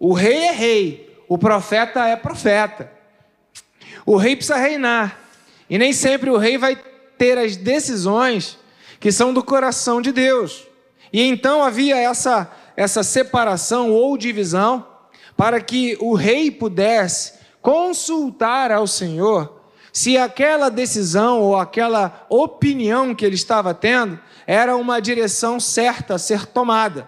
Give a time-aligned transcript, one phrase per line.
[0.00, 2.90] O rei é rei, o profeta é profeta.
[4.06, 5.20] O rei precisa reinar.
[5.68, 6.74] E nem sempre o rei vai
[7.18, 8.58] ter as decisões
[8.98, 10.66] que são do coração de Deus.
[11.12, 14.86] E então havia essa, essa separação ou divisão
[15.36, 19.60] para que o rei pudesse consultar ao Senhor
[19.92, 26.18] se aquela decisão ou aquela opinião que ele estava tendo era uma direção certa a
[26.18, 27.06] ser tomada.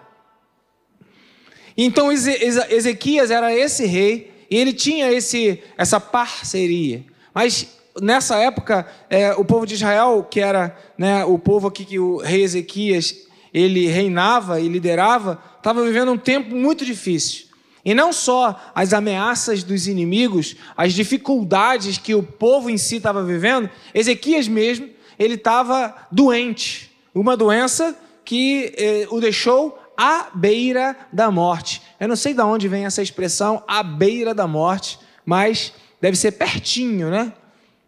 [1.77, 7.03] Então Ezequias era esse rei e ele tinha esse, essa parceria.
[7.33, 7.67] Mas
[8.01, 12.17] nessa época, é, o povo de Israel, que era né, o povo aqui que o
[12.17, 13.15] rei Ezequias
[13.53, 17.45] ele reinava e liderava, estava vivendo um tempo muito difícil.
[17.85, 23.23] E não só as ameaças dos inimigos, as dificuldades que o povo em si estava
[23.23, 26.91] vivendo, Ezequias mesmo, ele estava doente.
[27.13, 31.81] Uma doença que eh, o deixou à beira da morte.
[31.99, 36.33] Eu não sei de onde vem essa expressão, à beira da morte, mas deve ser
[36.33, 37.33] pertinho, né?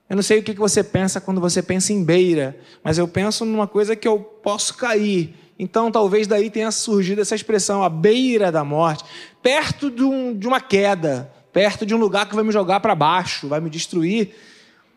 [0.09, 3.43] Eu não sei o que você pensa quando você pensa em beira, mas eu penso
[3.43, 5.35] numa coisa que eu posso cair.
[5.57, 9.03] Então, talvez daí tenha surgido essa expressão, a beira da morte,
[9.41, 12.93] perto de, um, de uma queda, perto de um lugar que vai me jogar para
[12.93, 14.35] baixo, vai me destruir.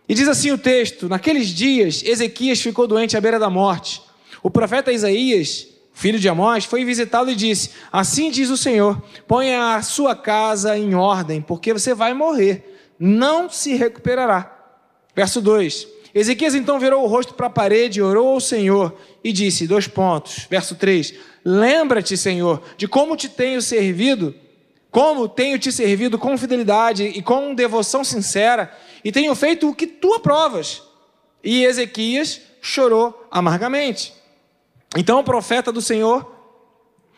[0.09, 4.03] E diz assim o texto: Naqueles dias, Ezequias ficou doente à beira da morte.
[4.43, 9.74] O profeta Isaías, filho de Amós, foi visitá-lo e disse: Assim diz o Senhor: ponha
[9.74, 14.56] a sua casa em ordem, porque você vai morrer, não se recuperará.
[15.14, 19.66] Verso 2: Ezequias então virou o rosto para a parede, orou ao Senhor e disse:
[19.66, 20.46] dois pontos.
[20.48, 24.32] Verso 3: Lembra-te, Senhor, de como te tenho servido,
[24.92, 29.86] como tenho te servido com fidelidade e com devoção sincera, e tenho feito o que
[29.86, 30.80] tu aprovas.
[31.42, 34.17] E Ezequias chorou amargamente.
[34.97, 36.34] Então o profeta do Senhor,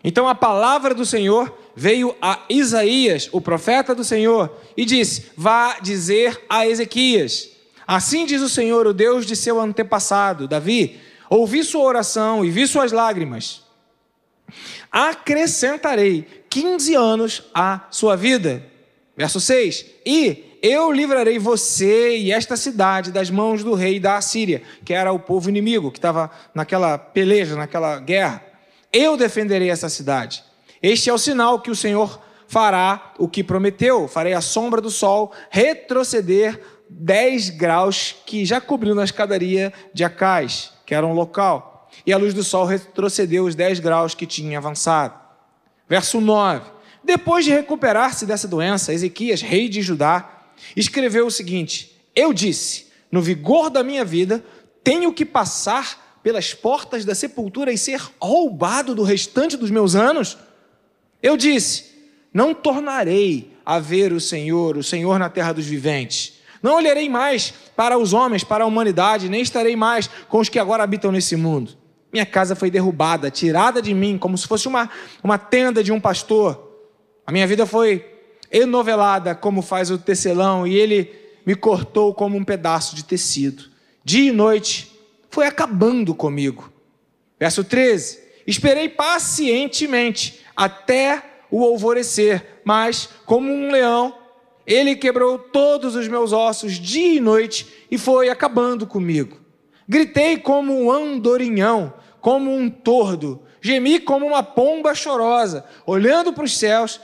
[0.02, 5.78] então a palavra do Senhor veio a Isaías, o profeta do Senhor, e disse: Vá
[5.80, 7.60] dizer a Ezequias
[7.90, 12.64] Assim diz o Senhor, o Deus de seu antepassado, Davi: ouvi sua oração e vi
[12.64, 13.64] suas lágrimas.
[14.92, 18.64] Acrescentarei 15 anos à sua vida.
[19.16, 24.62] Verso 6: E eu livrarei você e esta cidade das mãos do rei da Assíria,
[24.84, 28.42] que era o povo inimigo, que estava naquela peleja, naquela guerra.
[28.92, 30.44] Eu defenderei essa cidade.
[30.82, 34.08] Este é o sinal que o Senhor fará o que prometeu.
[34.08, 36.60] Farei a sombra do sol retroceder
[36.90, 41.88] 10 graus que já cobriu na escadaria de Acais, que era um local.
[42.04, 45.14] E a luz do sol retrocedeu os 10 graus que tinha avançado.
[45.88, 46.70] Verso 9.
[47.02, 50.39] Depois de recuperar-se dessa doença, Ezequias, rei de Judá,
[50.76, 54.44] escreveu o seguinte: Eu disse, no vigor da minha vida,
[54.82, 60.38] tenho que passar pelas portas da sepultura e ser roubado do restante dos meus anos?
[61.22, 61.86] Eu disse:
[62.32, 66.40] Não tornarei a ver o Senhor, o Senhor na terra dos viventes.
[66.62, 70.58] Não olharei mais para os homens, para a humanidade, nem estarei mais com os que
[70.58, 71.78] agora habitam nesse mundo.
[72.12, 74.90] Minha casa foi derrubada, tirada de mim, como se fosse uma,
[75.22, 76.68] uma tenda de um pastor.
[77.26, 78.04] A minha vida foi
[78.50, 81.12] enovelada, como faz o tecelão, e ele
[81.46, 83.64] me cortou como um pedaço de tecido.
[84.04, 84.90] Dia e noite
[85.30, 86.72] foi acabando comigo.
[87.38, 94.14] Verso 13: Esperei pacientemente até o alvorecer, mas, como um leão,
[94.66, 99.38] ele quebrou todos os meus ossos dia e noite e foi acabando comigo.
[99.88, 106.56] Gritei como um andorinhão, como um tordo, gemi como uma pomba chorosa, olhando para os
[106.56, 107.00] céus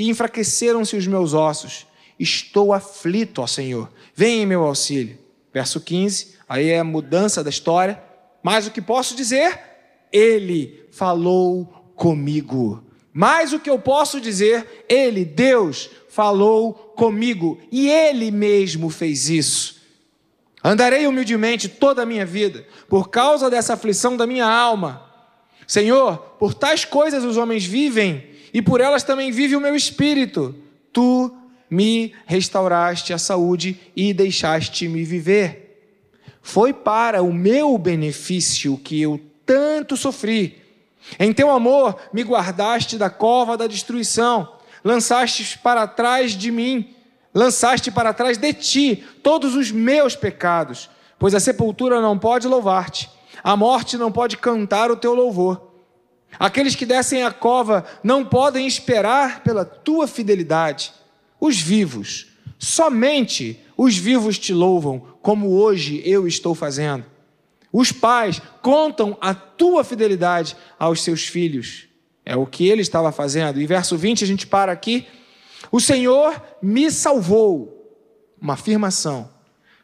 [0.00, 1.86] e enfraqueceram-se os meus ossos.
[2.18, 5.18] Estou aflito, ó Senhor, vem em meu auxílio.
[5.52, 8.02] Verso 15, aí é a mudança da história.
[8.42, 9.60] Mas o que posso dizer?
[10.10, 12.82] Ele falou comigo.
[13.12, 19.82] Mais o que eu posso dizer, ele, Deus, falou comigo e ele mesmo fez isso.
[20.64, 25.02] Andarei humildemente toda a minha vida, por causa dessa aflição da minha alma.
[25.66, 30.54] Senhor, por tais coisas os homens vivem, e por elas também vive o meu espírito.
[30.92, 31.34] Tu
[31.68, 35.92] me restauraste a saúde e deixaste-me viver.
[36.42, 40.60] Foi para o meu benefício que eu tanto sofri.
[41.18, 46.94] Em teu amor me guardaste da cova da destruição lançaste para trás de mim,
[47.34, 53.10] lançaste para trás de ti todos os meus pecados, pois a sepultura não pode louvar-te,
[53.42, 55.69] a morte não pode cantar o teu louvor.
[56.38, 60.92] Aqueles que descem à cova não podem esperar pela tua fidelidade.
[61.40, 62.28] Os vivos,
[62.58, 67.04] somente os vivos te louvam, como hoje eu estou fazendo.
[67.72, 71.88] Os pais contam a tua fidelidade aos seus filhos.
[72.24, 73.60] É o que ele estava fazendo.
[73.60, 75.06] E verso 20 a gente para aqui.
[75.70, 77.76] O Senhor me salvou.
[78.40, 79.30] Uma afirmação.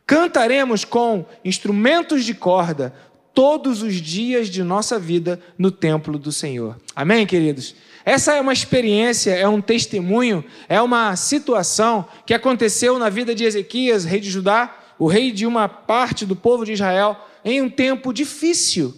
[0.07, 2.95] Cantaremos com instrumentos de corda
[3.37, 6.75] todos os dias de nossa vida no templo do Senhor.
[6.94, 7.75] Amém, queridos?
[8.03, 13.44] Essa é uma experiência, é um testemunho, é uma situação que aconteceu na vida de
[13.44, 17.69] Ezequias, rei de Judá, o rei de uma parte do povo de Israel, em um
[17.69, 18.94] tempo difícil.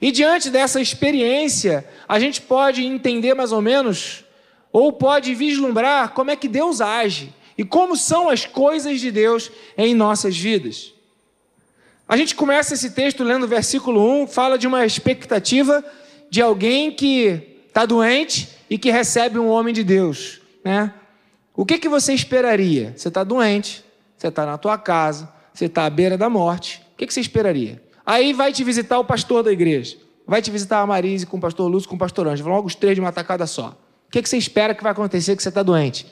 [0.00, 4.24] E diante dessa experiência, a gente pode entender mais ou menos,
[4.72, 9.50] ou pode vislumbrar como é que Deus age e como são as coisas de Deus
[9.76, 10.94] em nossas vidas.
[12.08, 15.84] A gente começa esse texto lendo o versículo 1, fala de uma expectativa
[16.28, 20.92] de alguém que está doente e que recebe um homem de Deus, né?
[21.54, 22.94] O que, que você esperaria?
[22.96, 23.84] Você está doente,
[24.16, 26.82] você está na tua casa, você está à beira da morte.
[26.94, 27.82] O que, que você esperaria?
[28.04, 29.96] Aí vai te visitar o pastor da igreja,
[30.26, 32.74] vai te visitar a Marise com o pastor Lúcio, com o pastor Anjo, logo os
[32.74, 33.76] três de uma tacada só.
[34.08, 36.06] O que, que você espera que vai acontecer que você está doente?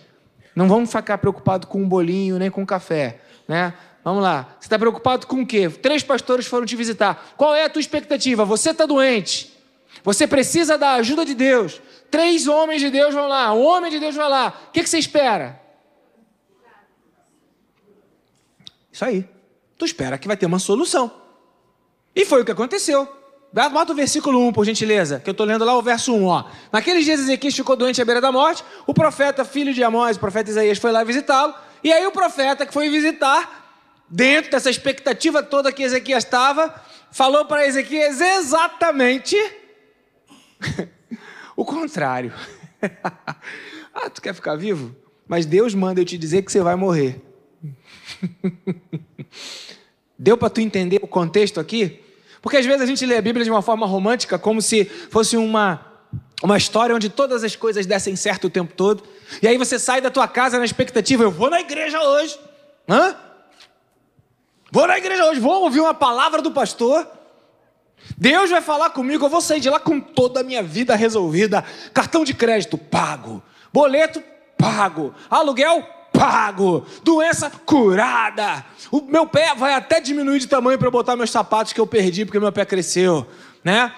[0.54, 3.74] Não vamos ficar preocupado com um bolinho nem com um café, né?
[4.04, 4.56] Vamos lá.
[4.58, 5.68] Você está preocupado com o quê?
[5.68, 7.34] Três pastores foram te visitar.
[7.36, 8.44] Qual é a tua expectativa?
[8.44, 9.52] Você está doente.
[10.02, 11.80] Você precisa da ajuda de Deus.
[12.10, 14.54] Três homens de Deus vão lá, um homem de Deus vai lá.
[14.68, 15.60] O que, que você espera?
[18.90, 19.28] Isso aí.
[19.78, 21.10] Tu espera que vai ter uma solução.
[22.14, 23.08] E foi o que aconteceu.
[23.52, 26.24] Bota o versículo 1, por gentileza, que eu estou lendo lá o verso 1.
[26.24, 26.44] Ó.
[26.72, 30.20] Naqueles dias Ezequias ficou doente à beira da morte, o profeta, filho de Amós, o
[30.20, 33.59] profeta Isaías, foi lá visitá-lo, e aí o profeta que foi visitar,
[34.10, 36.74] dentro dessa expectativa toda que Ezequias estava,
[37.12, 39.36] falou para Ezequias exatamente
[41.56, 42.32] o contrário.
[43.94, 44.94] ah, tu quer ficar vivo?
[45.28, 47.20] Mas Deus manda eu te dizer que você vai morrer.
[50.18, 52.00] Deu para tu entender o contexto aqui?
[52.42, 55.36] Porque às vezes a gente lê a Bíblia de uma forma romântica, como se fosse
[55.36, 55.86] uma
[56.42, 59.04] uma história onde todas as coisas dessem certo o tempo todo.
[59.42, 62.38] E aí você sai da tua casa na expectativa, eu vou na igreja hoje.
[62.88, 63.14] Hã?
[64.70, 67.06] Vou na igreja hoje, vou ouvir uma palavra do pastor.
[68.16, 71.64] Deus vai falar comigo, eu vou sair de lá com toda a minha vida resolvida.
[71.92, 74.22] Cartão de crédito pago, boleto
[74.56, 75.82] pago, aluguel
[76.12, 78.64] pago, doença curada.
[78.90, 82.24] O meu pé vai até diminuir de tamanho para botar meus sapatos que eu perdi
[82.24, 83.26] porque meu pé cresceu,
[83.64, 83.92] né?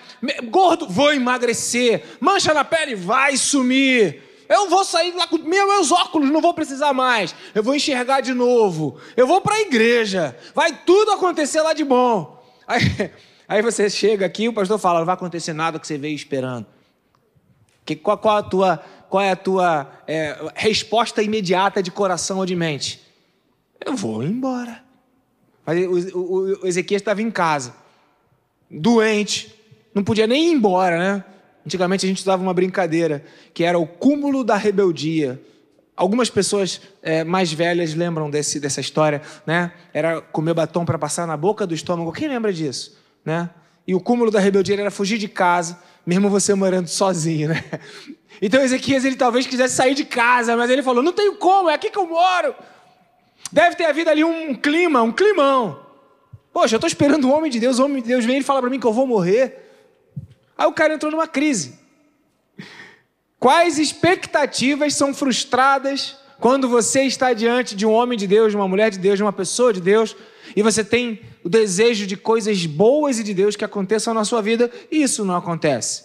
[0.44, 2.04] Gordo, vou emagrecer.
[2.20, 4.31] Mancha na pele vai sumir.
[4.52, 7.34] Eu vou sair lá com meus óculos, não vou precisar mais.
[7.54, 8.99] Eu vou enxergar de novo.
[9.16, 10.37] Eu vou para a igreja.
[10.54, 12.43] Vai tudo acontecer lá de bom.
[12.66, 12.81] Aí,
[13.52, 16.64] Aí você chega aqui, o pastor fala, não vai acontecer nada que você veio esperando.
[17.84, 18.78] Que, qual, qual, a tua,
[19.10, 23.02] qual é a tua é, resposta imediata de coração ou de mente?
[23.84, 24.82] Eu vou embora.
[25.66, 27.75] Mas o, o, o Ezequias estava em casa,
[28.70, 29.55] doente,
[29.94, 31.25] não podia nem ir embora, né?
[31.64, 33.25] Antigamente a gente usava uma brincadeira,
[33.55, 35.41] que era o cúmulo da rebeldia.
[35.97, 39.73] Algumas pessoas é, mais velhas lembram desse, dessa história, né?
[39.93, 42.12] Era comer batom para passar na boca do estômago.
[42.12, 43.03] Quem lembra disso?
[43.25, 43.50] né?
[43.87, 47.65] E o cúmulo da rebeldia era fugir de casa, mesmo você morando sozinho, né?
[48.41, 51.75] Então Ezequias ele talvez quisesse sair de casa, mas ele falou: "Não tenho como, é
[51.75, 52.53] aqui que eu moro".
[53.53, 55.79] Deve ter havido ali um clima, um climão.
[56.53, 58.61] Poxa, eu estou esperando o homem de Deus, o homem de Deus vem e fala
[58.61, 59.71] para mim que eu vou morrer.
[60.56, 61.78] Aí o cara entrou numa crise.
[63.38, 68.69] Quais expectativas são frustradas quando você está diante de um homem de Deus, de uma
[68.69, 70.17] mulher de Deus, de uma pessoa de Deus,
[70.56, 74.43] e você tem o desejo de coisas boas e de Deus que aconteçam na sua
[74.43, 76.05] vida, e isso não acontece.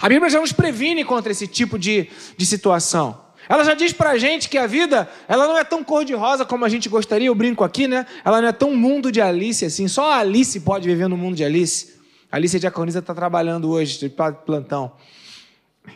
[0.00, 3.20] A Bíblia já nos previne contra esse tipo de, de situação.
[3.48, 6.68] Ela já diz pra gente que a vida, ela não é tão cor-de-rosa como a
[6.68, 8.06] gente gostaria, eu brinco aqui, né?
[8.24, 11.36] Ela não é tão mundo de Alice assim, só a Alice pode viver no mundo
[11.36, 12.01] de Alice.
[12.32, 14.92] A Alice Diaconisa está trabalhando hoje, de plantão.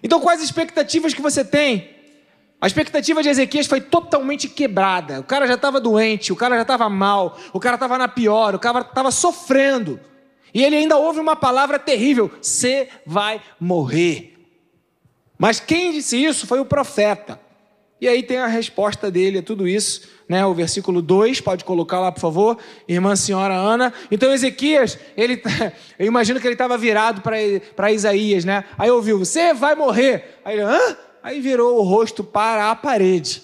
[0.03, 1.97] Então, quais expectativas que você tem
[2.61, 5.21] a expectativa de Ezequias foi totalmente quebrada.
[5.21, 8.55] O cara já estava doente, o cara já estava mal, o cara estava na pior,
[8.55, 10.01] o cara estava sofrendo.
[10.55, 14.33] E ele ainda ouve uma palavra terrível: você vai morrer.
[15.39, 17.39] Mas quem disse isso foi o profeta.
[18.01, 20.45] E aí tem a resposta dele a tudo isso, né?
[20.45, 23.93] O versículo 2, pode colocar lá, por favor, irmã senhora Ana.
[24.11, 25.51] Então Ezequias, ele tá,
[25.99, 27.23] eu imagino que ele estava virado
[27.75, 28.65] para Isaías, né?
[28.77, 30.41] Aí ouviu: "Você vai morrer".
[30.45, 33.43] Aí ele: "Hã?" Aí virou o rosto para a parede.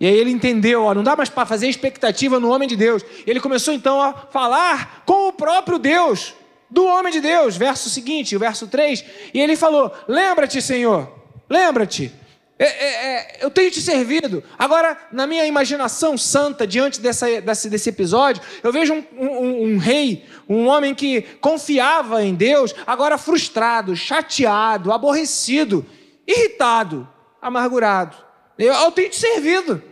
[0.00, 3.02] E aí ele entendeu, ó, não dá mais para fazer expectativa no homem de Deus.
[3.26, 6.34] Ele começou então a falar com o próprio Deus,
[6.70, 7.56] do homem de Deus.
[7.56, 9.04] Verso seguinte, o verso 3.
[9.34, 11.10] E ele falou: Lembra-te, Senhor,
[11.50, 12.12] lembra-te.
[12.58, 14.42] É, é, é, eu tenho te servido.
[14.58, 19.78] Agora, na minha imaginação santa, diante dessa, desse, desse episódio, eu vejo um, um, um,
[19.78, 25.84] rei, um homem que confiava em Deus, agora frustrado, chateado, aborrecido
[26.26, 27.08] irritado,
[27.40, 28.16] amargurado.
[28.58, 29.82] Eu, eu tenho te servido.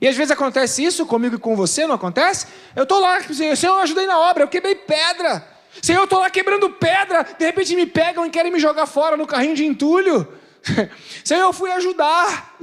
[0.00, 2.46] E às vezes acontece isso comigo e com você, não acontece?
[2.74, 5.46] Eu estou lá, Senhor, eu ajudei na obra, eu quebrei pedra.
[5.82, 9.16] Senhor, eu estou lá quebrando pedra, de repente me pegam e querem me jogar fora
[9.16, 10.28] no carrinho de entulho.
[11.24, 12.56] Senhor, eu fui ajudar.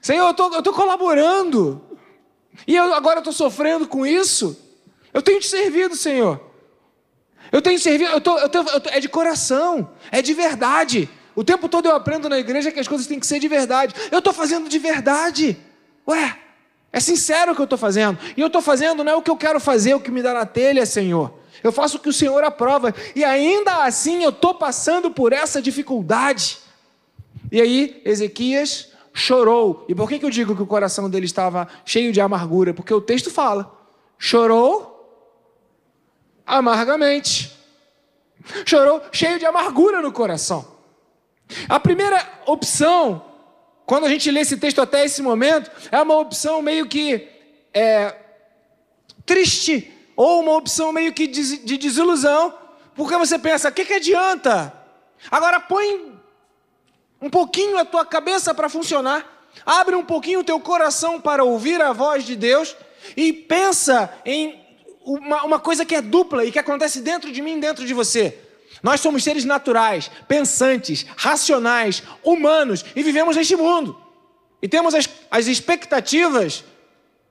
[0.00, 1.82] Senhor, eu estou colaborando.
[2.66, 4.58] E eu, agora eu estou sofrendo com isso.
[5.12, 6.40] Eu tenho te servido, Senhor.
[7.52, 11.08] Eu tenho servido, eu tô, eu tô, eu tô, é de coração, é de verdade.
[11.36, 13.94] O tempo todo eu aprendo na igreja que as coisas têm que ser de verdade.
[14.10, 15.56] Eu estou fazendo de verdade.
[16.08, 16.36] Ué,
[16.92, 18.18] é sincero o que eu estou fazendo.
[18.36, 20.32] E eu estou fazendo não é o que eu quero fazer, o que me dá
[20.32, 21.32] na telha, Senhor.
[21.62, 22.94] Eu faço o que o Senhor aprova.
[23.14, 26.58] E ainda assim eu estou passando por essa dificuldade.
[27.50, 29.84] E aí, Ezequias chorou.
[29.88, 32.74] E por que, que eu digo que o coração dele estava cheio de amargura?
[32.74, 33.72] Porque o texto fala:
[34.18, 34.92] chorou
[36.46, 37.52] amargamente.
[38.66, 40.74] Chorou cheio de amargura no coração.
[41.68, 43.34] A primeira opção
[43.86, 47.28] quando a gente lê esse texto até esse momento, é uma opção meio que
[47.72, 48.14] é,
[49.26, 52.54] triste, ou uma opção meio que de, de desilusão,
[52.94, 54.72] porque você pensa: o que, que adianta?
[55.30, 56.13] Agora põe
[57.24, 61.80] um pouquinho a tua cabeça para funcionar, abre um pouquinho o teu coração para ouvir
[61.80, 62.76] a voz de Deus
[63.16, 64.62] e pensa em
[65.02, 68.38] uma, uma coisa que é dupla e que acontece dentro de mim, dentro de você.
[68.82, 73.98] Nós somos seres naturais, pensantes, racionais, humanos e vivemos neste mundo.
[74.60, 76.62] E temos as, as expectativas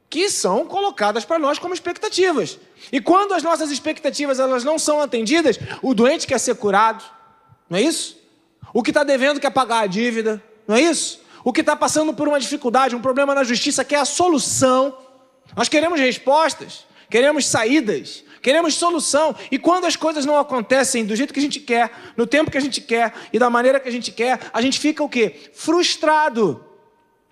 [0.09, 2.57] que são colocadas para nós como expectativas.
[2.91, 7.03] E quando as nossas expectativas elas não são atendidas, o doente quer ser curado,
[7.69, 8.22] não é isso?
[8.73, 11.21] O que está devendo quer pagar a dívida, não é isso?
[11.43, 14.97] O que está passando por uma dificuldade, um problema na justiça quer a solução.
[15.55, 19.33] Nós queremos respostas, queremos saídas, Queremos solução.
[19.49, 22.57] E quando as coisas não acontecem do jeito que a gente quer, no tempo que
[22.57, 25.49] a gente quer e da maneira que a gente quer, a gente fica o quê?
[25.53, 26.61] Frustrado.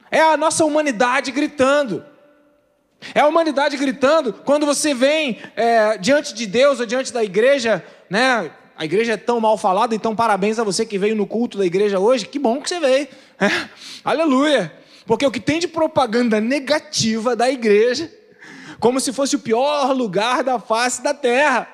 [0.09, 2.05] É a nossa humanidade gritando.
[3.13, 7.83] É a humanidade gritando quando você vem é, diante de Deus ou diante da igreja,
[8.09, 8.49] né?
[8.81, 11.63] A igreja é tão mal falada, então parabéns a você que veio no culto da
[11.63, 12.25] igreja hoje.
[12.25, 13.07] Que bom que você veio.
[13.39, 13.69] É,
[14.03, 14.73] aleluia.
[15.05, 18.11] Porque o que tem de propaganda negativa da igreja
[18.79, 21.67] como se fosse o pior lugar da face da terra.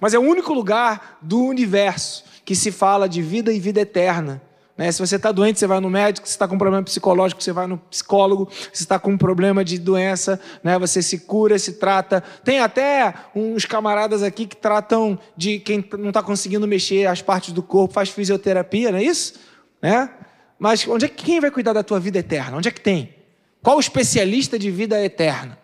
[0.00, 4.40] Mas é o único lugar do universo que se fala de vida e vida eterna.
[4.82, 4.90] Né?
[4.90, 6.26] Se você está doente, você vai no médico.
[6.26, 8.48] Se está com um problema psicológico, você vai no psicólogo.
[8.72, 10.76] Se está com um problema de doença, né?
[10.76, 12.20] você se cura, se trata.
[12.42, 17.52] Tem até uns camaradas aqui que tratam de quem não está conseguindo mexer as partes
[17.52, 19.34] do corpo, faz fisioterapia, não é isso?
[19.80, 20.10] Né?
[20.58, 22.56] Mas onde é que quem vai cuidar da tua vida eterna?
[22.56, 23.14] Onde é que tem?
[23.62, 25.61] Qual o especialista de vida eterna?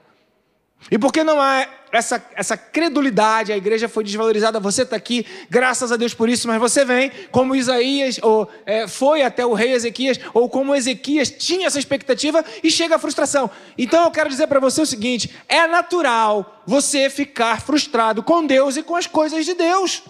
[0.90, 5.90] E porque não há essa, essa credulidade, a igreja foi desvalorizada, você está aqui, graças
[5.90, 9.72] a Deus por isso, mas você vem, como Isaías ou, é, foi até o rei
[9.72, 13.50] Ezequias, ou como Ezequias tinha essa expectativa e chega a frustração.
[13.76, 18.76] Então eu quero dizer para você o seguinte: é natural você ficar frustrado com Deus
[18.76, 20.02] e com as coisas de Deus.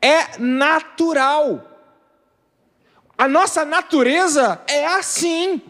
[0.00, 1.72] É natural.
[3.16, 5.62] A nossa natureza é assim.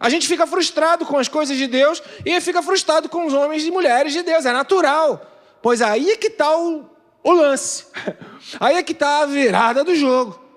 [0.00, 3.64] A gente fica frustrado com as coisas de Deus e fica frustrado com os homens
[3.64, 5.26] e mulheres de Deus, é natural.
[5.60, 6.88] Pois aí é que está o,
[7.22, 7.86] o lance,
[8.60, 10.47] aí é que está a virada do jogo.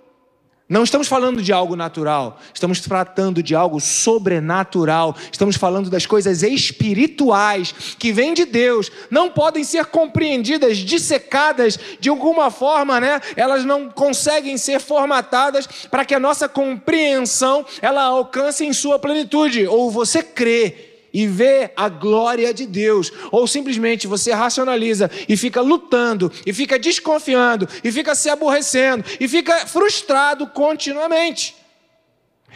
[0.72, 6.44] Não estamos falando de algo natural, estamos tratando de algo sobrenatural, estamos falando das coisas
[6.44, 13.20] espirituais que vêm de Deus, não podem ser compreendidas, dissecadas de alguma forma, né?
[13.36, 19.68] Elas não conseguem ser formatadas para que a nossa compreensão ela alcance em sua plenitude.
[19.68, 25.62] Ou você crê e vê a glória de Deus, ou simplesmente você racionaliza e fica
[25.62, 31.56] lutando, e fica desconfiando, e fica se aborrecendo, e fica frustrado continuamente.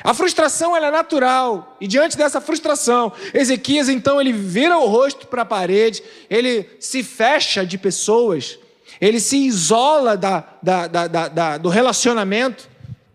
[0.03, 5.43] A frustração é natural, e diante dessa frustração, Ezequias então ele vira o rosto para
[5.43, 8.59] a parede, ele se fecha de pessoas,
[8.99, 12.69] ele se isola da, da, da, do relacionamento,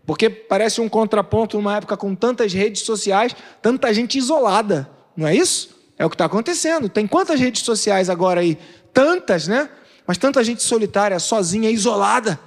[0.06, 4.90] porque parece um contraponto numa época com tantas redes sociais, tanta gente isolada.
[5.20, 5.78] Não é isso?
[5.98, 6.88] É o que está acontecendo.
[6.88, 8.56] Tem quantas redes sociais agora aí?
[8.90, 9.68] Tantas, né?
[10.06, 12.40] Mas tanta gente solitária, sozinha, isolada.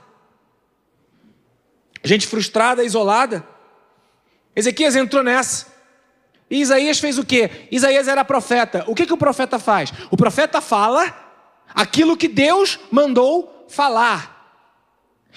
[2.04, 3.48] Gente frustrada, isolada.
[4.56, 5.68] Ezequias entrou nessa.
[6.50, 7.68] E Isaías fez o quê?
[7.70, 8.84] Isaías era profeta.
[8.88, 9.94] O que, que o profeta faz?
[10.10, 11.16] O profeta fala
[11.76, 14.34] aquilo que Deus mandou falar.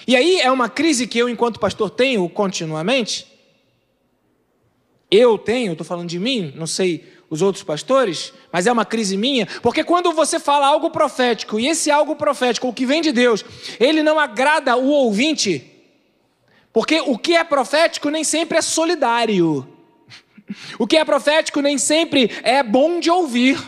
[0.07, 3.27] E aí é uma crise que eu, enquanto pastor, tenho continuamente.
[5.11, 9.17] Eu tenho, estou falando de mim, não sei os outros pastores, mas é uma crise
[9.17, 13.11] minha, porque quando você fala algo profético, e esse algo profético, o que vem de
[13.11, 13.43] Deus,
[13.79, 15.77] ele não agrada o ouvinte,
[16.71, 19.67] porque o que é profético nem sempre é solidário.
[20.79, 23.59] O que é profético nem sempre é bom de ouvir.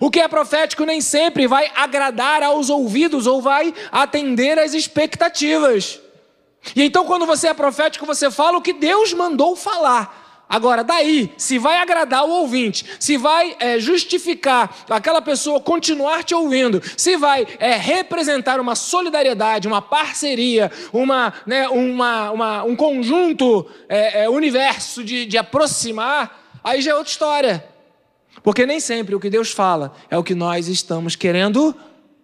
[0.00, 6.00] O que é profético nem sempre vai agradar aos ouvidos ou vai atender às expectativas.
[6.76, 10.27] E então, quando você é profético, você fala o que Deus mandou falar.
[10.48, 16.34] Agora, daí, se vai agradar o ouvinte, se vai é, justificar aquela pessoa continuar te
[16.34, 23.66] ouvindo, se vai é, representar uma solidariedade, uma parceria, uma, né, uma, uma um conjunto,
[23.88, 27.64] é, universo de, de aproximar, aí já é outra história.
[28.42, 31.76] Porque nem sempre o que Deus fala é o que nós estamos querendo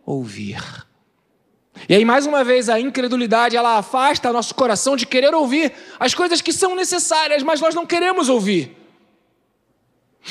[0.07, 0.84] ouvir.
[1.88, 6.14] E aí, mais uma vez, a incredulidade ela afasta nosso coração de querer ouvir as
[6.14, 8.76] coisas que são necessárias, mas nós não queremos ouvir.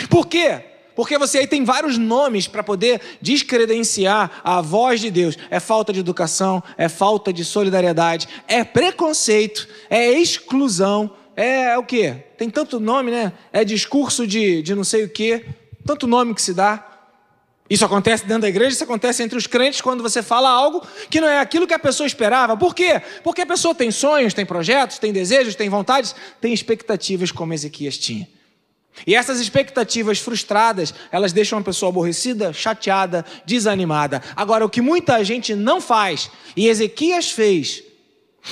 [0.09, 0.63] Por quê?
[0.95, 5.37] Porque você aí tem vários nomes para poder descredenciar a voz de Deus.
[5.49, 12.23] É falta de educação, é falta de solidariedade, é preconceito, é exclusão, é, o quê?
[12.37, 13.33] Tem tanto nome, né?
[13.51, 15.45] É discurso de, de não sei o quê,
[15.85, 16.92] tanto nome que se dá.
[17.73, 21.19] Isso acontece dentro da igreja, isso acontece entre os crentes quando você fala algo que
[21.19, 22.55] não é aquilo que a pessoa esperava.
[22.55, 23.01] Por quê?
[23.23, 27.97] Porque a pessoa tem sonhos, tem projetos, tem desejos, tem vontades, tem expectativas como Ezequias
[27.97, 28.29] tinha.
[29.07, 34.21] E essas expectativas frustradas, elas deixam a pessoa aborrecida, chateada, desanimada.
[34.35, 37.81] Agora, o que muita gente não faz, e Ezequias fez,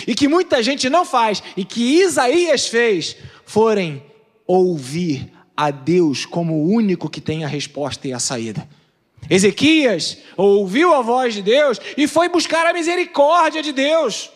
[0.08, 4.04] e que muita gente não faz, e que Isaías fez, forem
[4.48, 8.68] ouvir a Deus como o único que tem a resposta e a saída.
[9.30, 14.30] Ezequias ouviu a voz de Deus e foi buscar a misericórdia de Deus.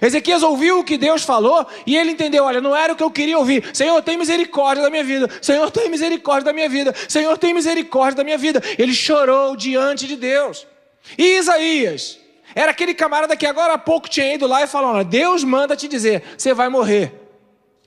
[0.00, 3.10] Ezequias ouviu o que Deus falou e ele entendeu: olha, não era o que eu
[3.10, 3.64] queria ouvir.
[3.72, 5.28] Senhor, tem misericórdia da minha vida.
[5.40, 6.94] Senhor, tem misericórdia da minha vida.
[7.08, 8.62] Senhor, tem misericórdia da minha vida.
[8.78, 10.66] Ele chorou diante de Deus.
[11.16, 12.18] E Isaías
[12.54, 15.76] era aquele camarada que agora há pouco tinha ido lá e falou: olha, Deus manda
[15.76, 17.12] te dizer, você vai morrer.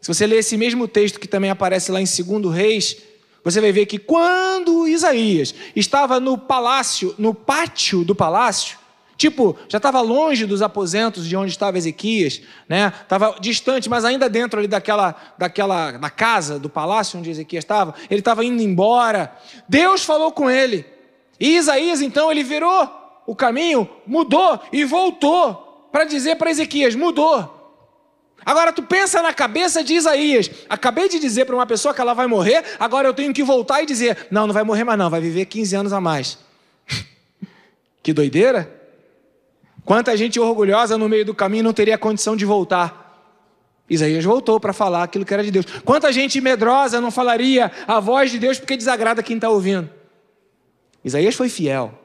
[0.01, 2.97] Se você ler esse mesmo texto que também aparece lá em 2 Reis,
[3.43, 8.77] você vai ver que quando Isaías estava no palácio, no pátio do palácio,
[9.17, 12.93] tipo, já estava longe dos aposentos de onde estava Ezequias, né?
[13.01, 17.93] Estava distante, mas ainda dentro ali daquela, daquela, da casa do palácio onde Ezequias estava.
[18.09, 19.35] Ele estava indo embora.
[19.67, 20.85] Deus falou com ele.
[21.39, 22.89] E Isaías então ele virou
[23.25, 27.62] o caminho, mudou e voltou para dizer para Ezequias: mudou.
[28.45, 30.49] Agora tu pensa na cabeça de Isaías.
[30.69, 33.81] Acabei de dizer para uma pessoa que ela vai morrer, agora eu tenho que voltar
[33.81, 36.37] e dizer: não, não vai morrer mais não, vai viver 15 anos a mais.
[38.01, 38.81] que doideira!
[39.85, 43.03] Quanta gente orgulhosa no meio do caminho não teria condição de voltar.
[43.89, 45.65] Isaías voltou para falar aquilo que era de Deus.
[45.83, 49.89] Quanta gente medrosa não falaria a voz de Deus porque desagrada quem está ouvindo.
[51.03, 52.02] Isaías foi fiel.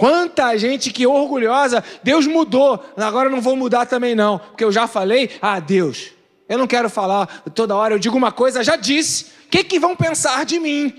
[0.00, 4.72] Quanta gente que orgulhosa, Deus mudou, agora eu não vou mudar também não, porque eu
[4.72, 6.12] já falei, ah, Deus,
[6.48, 9.78] eu não quero falar toda hora, eu digo uma coisa, já disse, o que, que
[9.78, 10.94] vão pensar de mim?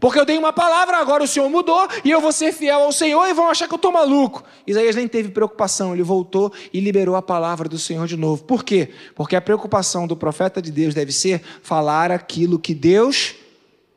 [0.00, 2.90] Porque eu dei uma palavra, agora o Senhor mudou e eu vou ser fiel ao
[2.90, 4.42] Senhor e vão achar que eu estou maluco.
[4.66, 8.42] Isaías nem teve preocupação, ele voltou e liberou a palavra do Senhor de novo.
[8.42, 8.90] Por quê?
[9.14, 13.36] Porque a preocupação do profeta de Deus deve ser falar aquilo que Deus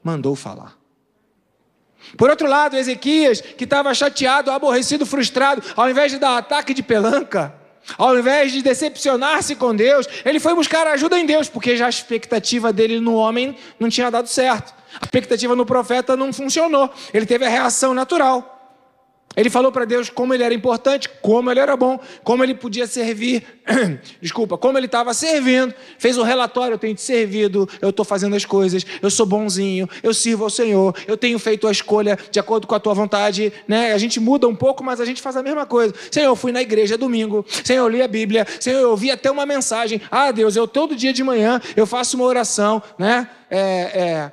[0.03, 0.84] mandou falar.
[2.17, 6.81] Por outro lado, Ezequias, que estava chateado, aborrecido, frustrado, ao invés de dar ataque de
[6.81, 7.53] pelanca,
[7.97, 11.89] ao invés de decepcionar-se com Deus, ele foi buscar ajuda em Deus, porque já a
[11.89, 14.73] expectativa dele no homem não tinha dado certo.
[14.99, 16.89] A expectativa no profeta não funcionou.
[17.13, 18.54] Ele teve a reação natural.
[19.35, 22.87] Ele falou para Deus como ele era importante, como ele era bom, como ele podia
[22.87, 23.43] servir,
[24.21, 25.73] desculpa, como ele estava servindo.
[25.97, 29.89] Fez o relatório: eu tenho te servido, eu estou fazendo as coisas, eu sou bonzinho,
[30.01, 33.51] eu sirvo ao Senhor, eu tenho feito a escolha de acordo com a tua vontade.
[33.67, 33.93] Né?
[33.93, 35.93] A gente muda um pouco, mas a gente faz a mesma coisa.
[36.09, 39.29] Senhor, eu fui na igreja domingo, Senhor, eu li a Bíblia, Senhor, eu ouvi até
[39.29, 40.01] uma mensagem.
[40.09, 43.27] Ah, Deus, eu todo dia de manhã eu faço uma oração, né?
[43.49, 44.31] É, é,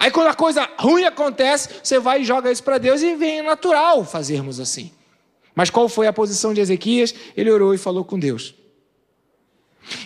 [0.00, 3.42] Aí quando a coisa ruim acontece, você vai e joga isso para Deus e vem
[3.42, 4.90] natural fazermos assim.
[5.54, 7.14] Mas qual foi a posição de Ezequias?
[7.36, 8.54] Ele orou e falou com Deus.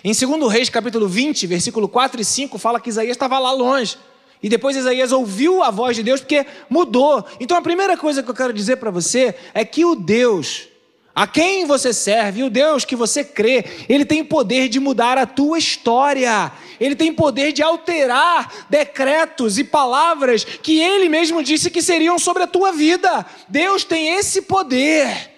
[0.03, 3.97] Em 2 Reis, capítulo 20, versículo 4 e 5, fala que Isaías estava lá longe.
[4.43, 7.25] E depois Isaías ouviu a voz de Deus porque mudou.
[7.39, 10.67] Então a primeira coisa que eu quero dizer para você é que o Deus
[11.15, 15.25] a quem você serve, o Deus que você crê, ele tem poder de mudar a
[15.25, 16.51] tua história.
[16.81, 22.43] Ele tem poder de alterar decretos e palavras que ele mesmo disse que seriam sobre
[22.43, 23.25] a tua vida.
[23.49, 25.31] Deus tem esse poder.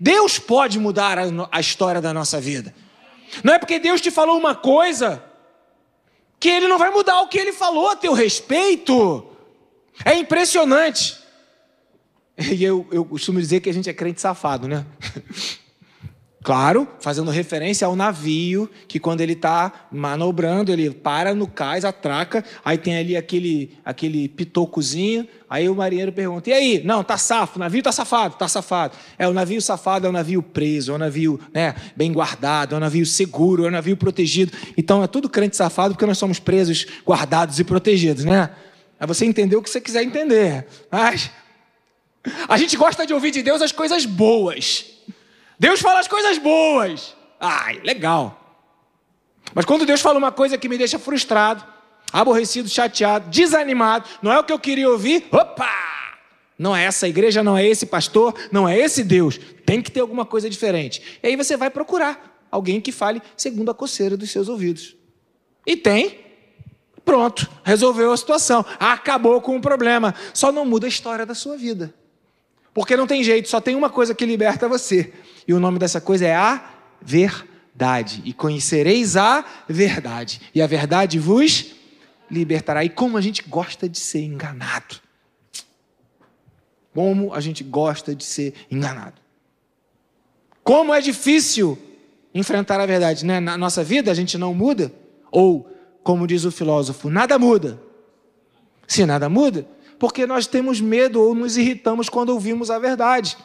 [0.00, 2.74] Deus pode mudar a, a história da nossa vida.
[3.44, 5.22] Não é porque Deus te falou uma coisa
[6.40, 9.24] que ele não vai mudar o que ele falou a teu respeito.
[10.04, 10.16] É
[12.52, 14.84] E eu, eu costumo dizer que a gente é crente safado, né?
[16.42, 22.42] Claro, fazendo referência ao navio, que quando ele está manobrando, ele para no cais, atraca,
[22.64, 26.82] aí tem ali aquele, aquele pitocozinho, aí o marinheiro pergunta, e aí?
[26.82, 28.96] Não, tá safo, o navio tá safado, tá safado.
[29.18, 32.78] É, o navio safado é o navio preso, é o navio né, bem guardado, é
[32.78, 34.50] o navio seguro, é o navio protegido.
[34.78, 38.48] Então é tudo crente safado porque nós somos presos, guardados e protegidos, né?
[38.98, 40.66] Aí você entendeu o que você quiser entender.
[40.90, 41.30] Mas
[42.48, 44.86] a gente gosta de ouvir de Deus as coisas boas.
[45.58, 47.14] Deus fala as coisas boas.
[47.38, 48.36] Ai, legal.
[49.54, 51.64] Mas quando Deus fala uma coisa que me deixa frustrado,
[52.12, 55.68] aborrecido, chateado, desanimado, não é o que eu queria ouvir, opa!
[56.58, 59.40] Não é essa igreja, não é esse pastor, não é esse Deus.
[59.64, 61.18] Tem que ter alguma coisa diferente.
[61.22, 64.94] E aí você vai procurar alguém que fale segundo a coceira dos seus ouvidos.
[65.66, 66.20] E tem.
[67.02, 68.64] Pronto, resolveu a situação.
[68.78, 70.14] Acabou com o problema.
[70.34, 71.94] Só não muda a história da sua vida.
[72.72, 75.12] Porque não tem jeito, só tem uma coisa que liberta você.
[75.46, 78.22] E o nome dessa coisa é a verdade.
[78.24, 80.40] E conhecereis a verdade.
[80.54, 81.72] E a verdade vos
[82.30, 82.84] libertará.
[82.84, 84.96] E como a gente gosta de ser enganado.
[86.94, 89.20] Como a gente gosta de ser enganado.
[90.62, 91.78] Como é difícil
[92.32, 93.24] enfrentar a verdade.
[93.26, 93.40] Né?
[93.40, 94.92] Na nossa vida a gente não muda.
[95.30, 95.68] Ou,
[96.02, 97.80] como diz o filósofo, nada muda.
[98.86, 99.66] Se nada muda,
[100.00, 103.36] porque nós temos medo ou nos irritamos quando ouvimos a verdade.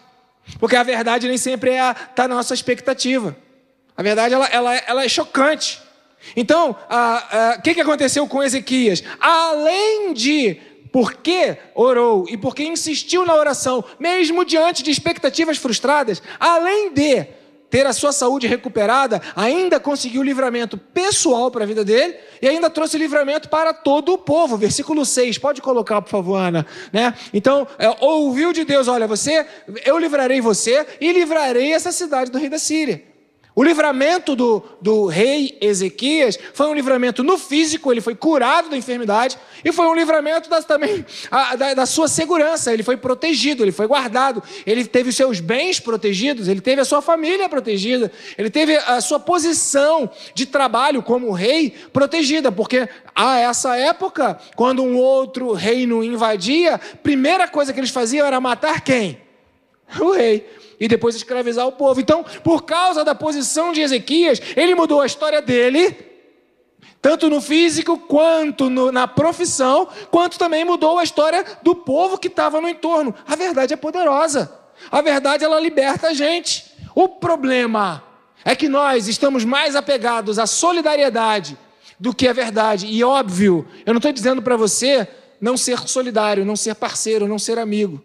[0.58, 3.36] Porque a verdade nem sempre está é tá na nossa expectativa.
[3.96, 5.82] A verdade ela, ela, ela é chocante.
[6.36, 6.76] Então,
[7.58, 9.04] o que, que aconteceu com Ezequias?
[9.20, 10.58] Além de
[10.94, 17.28] porque orou e porque insistiu na oração, mesmo diante de expectativas frustradas, além de
[17.76, 22.70] ter a sua saúde recuperada, ainda conseguiu livramento pessoal para a vida dele e ainda
[22.70, 24.56] trouxe livramento para todo o povo.
[24.56, 26.66] Versículo 6, pode colocar, por favor, Ana.
[26.94, 27.14] Né?
[27.34, 29.46] Então, é, ouviu de Deus: olha, você,
[29.84, 33.04] eu livrarei você e livrarei essa cidade do rei da Síria.
[33.56, 38.76] O livramento do, do rei Ezequias foi um livramento no físico, ele foi curado da
[38.76, 43.64] enfermidade, e foi um livramento das, também a, da, da, sua segurança, ele foi protegido,
[43.64, 48.12] ele foi guardado, ele teve os seus bens protegidos, ele teve a sua família protegida,
[48.38, 54.84] ele teve a sua posição de trabalho como rei protegida, porque a essa época, quando
[54.84, 59.18] um outro reino invadia, primeira coisa que eles faziam era matar quem?
[59.98, 60.46] O rei
[60.80, 62.00] e depois escravizar o povo.
[62.00, 65.96] Então, por causa da posição de Ezequias, ele mudou a história dele,
[67.02, 72.28] tanto no físico quanto no, na profissão, quanto também mudou a história do povo que
[72.28, 73.14] estava no entorno.
[73.28, 74.52] A verdade é poderosa.
[74.92, 76.74] A verdade ela liberta a gente.
[76.94, 78.04] O problema
[78.44, 81.58] é que nós estamos mais apegados à solidariedade
[82.00, 82.88] do que à verdade.
[82.88, 85.08] E óbvio, eu não estou dizendo para você
[85.40, 88.02] não ser solidário, não ser parceiro, não ser amigo.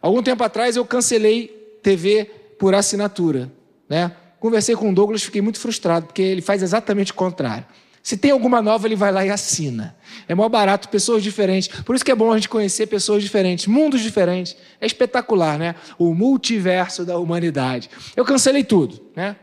[0.00, 1.55] Algum tempo atrás eu cancelei
[1.86, 2.24] TV
[2.58, 3.52] por assinatura.
[3.88, 4.10] Né?
[4.40, 7.64] Conversei com o Douglas, fiquei muito frustrado, porque ele faz exatamente o contrário.
[8.02, 9.96] Se tem alguma nova, ele vai lá e assina.
[10.26, 11.68] É maior barato, pessoas diferentes.
[11.82, 14.56] Por isso que é bom a gente conhecer pessoas diferentes, mundos diferentes.
[14.80, 15.76] É espetacular, né?
[15.96, 17.88] O multiverso da humanidade.
[18.16, 19.36] Eu cancelei tudo, né?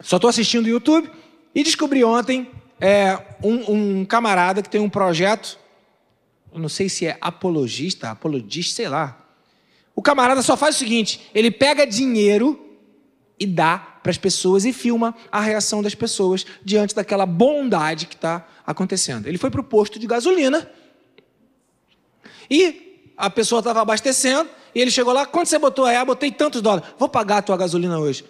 [0.00, 1.10] Só estou assistindo o YouTube
[1.54, 5.58] e descobri ontem é, um, um, camarada que tem um projeto,
[6.52, 9.25] eu não sei se é apologista, apologista, sei lá,
[9.96, 12.62] o camarada só faz o seguinte: ele pega dinheiro
[13.40, 18.14] e dá para as pessoas e filma a reação das pessoas diante daquela bondade que
[18.14, 19.26] está acontecendo.
[19.26, 20.70] Ele foi para o posto de gasolina
[22.50, 25.96] e a pessoa estava abastecendo e ele chegou lá: quanto você botou aí?
[25.96, 26.90] Ah, botei tantos dólares.
[26.98, 28.24] Vou pagar a tua gasolina hoje.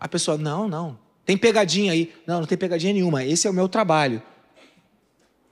[0.00, 0.98] A pessoa: não, não.
[1.26, 2.12] Tem pegadinha aí.
[2.26, 3.22] Não, não tem pegadinha nenhuma.
[3.22, 4.22] Esse é o meu trabalho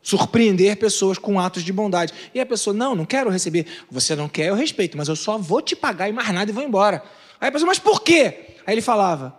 [0.03, 2.13] surpreender pessoas com atos de bondade.
[2.35, 3.67] E a pessoa, não, não quero receber.
[3.91, 6.55] Você não quer, eu respeito, mas eu só vou te pagar e mais nada e
[6.55, 7.03] vou embora.
[7.41, 8.57] Aí a pessoa, mas por quê?
[8.67, 9.39] Aí ele falava,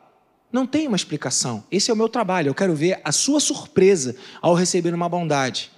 [0.52, 1.64] não tem uma explicação.
[1.72, 2.50] Esse é o meu trabalho.
[2.50, 5.72] Eu quero ver a sua surpresa ao receber uma bondade.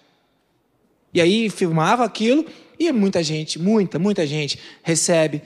[1.13, 2.45] E aí filmava aquilo
[2.79, 5.41] e muita gente, muita, muita gente recebe,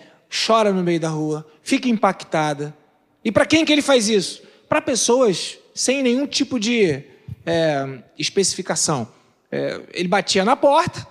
[0.46, 2.76] chora no meio da rua, fica impactada.
[3.24, 4.42] E para quem que ele faz isso?
[4.70, 7.04] Para pessoas sem nenhum tipo de
[7.46, 9.08] é, especificação.
[9.52, 11.08] É, ele batia na porta.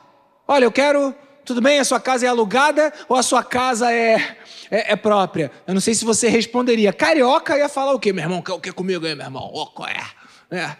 [0.46, 1.14] Olha, eu quero.
[1.44, 1.78] Tudo bem?
[1.78, 4.36] A sua casa é alugada ou a sua casa é,
[4.70, 5.50] é, é própria?
[5.66, 6.92] Eu não sei se você responderia.
[6.92, 8.42] Carioca ia falar o quê, meu irmão?
[8.46, 9.44] O que comigo aí, meu irmão?
[9.52, 10.04] Ô, qual é?
[10.50, 10.76] é?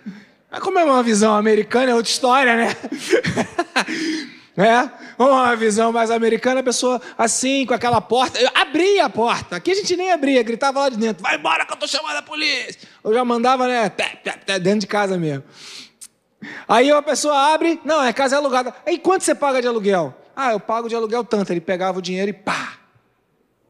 [0.51, 2.77] Mas como é uma visão americana, é outra história, né?
[4.59, 4.90] É,
[5.23, 8.40] uma visão mais americana, a pessoa assim, com aquela porta.
[8.40, 9.57] Eu abria a porta.
[9.57, 12.16] Aqui a gente nem abria, gritava lá de dentro: vai embora que eu tô chamando
[12.16, 12.88] a polícia.
[13.05, 13.92] Eu já mandava, né?
[14.62, 15.45] Dentro de casa mesmo.
[16.69, 18.75] Aí a pessoa abre, não, é casa alugada.
[18.87, 20.15] Aí quanto você paga de aluguel?
[20.35, 21.53] Ah, eu pago de aluguel tanto.
[21.53, 22.79] Ele pegava o dinheiro e pá.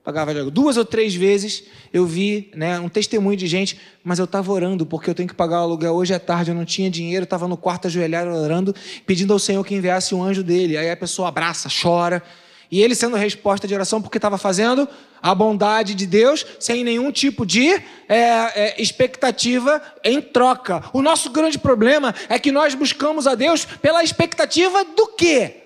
[0.02, 0.54] pagava de aluguel.
[0.54, 4.84] Duas ou três vezes eu vi né, um testemunho de gente, mas eu estava orando,
[4.84, 7.46] porque eu tenho que pagar o aluguel hoje à tarde, eu não tinha dinheiro, estava
[7.46, 8.74] no quarto ajoelhado orando,
[9.06, 10.76] pedindo ao Senhor que enviasse um anjo dele.
[10.76, 12.22] Aí a pessoa abraça, chora.
[12.70, 14.88] E ele sendo resposta de oração, porque estava fazendo
[15.26, 20.84] a bondade de Deus sem nenhum tipo de é, é, expectativa em troca.
[20.92, 25.64] O nosso grande problema é que nós buscamos a Deus pela expectativa do quê?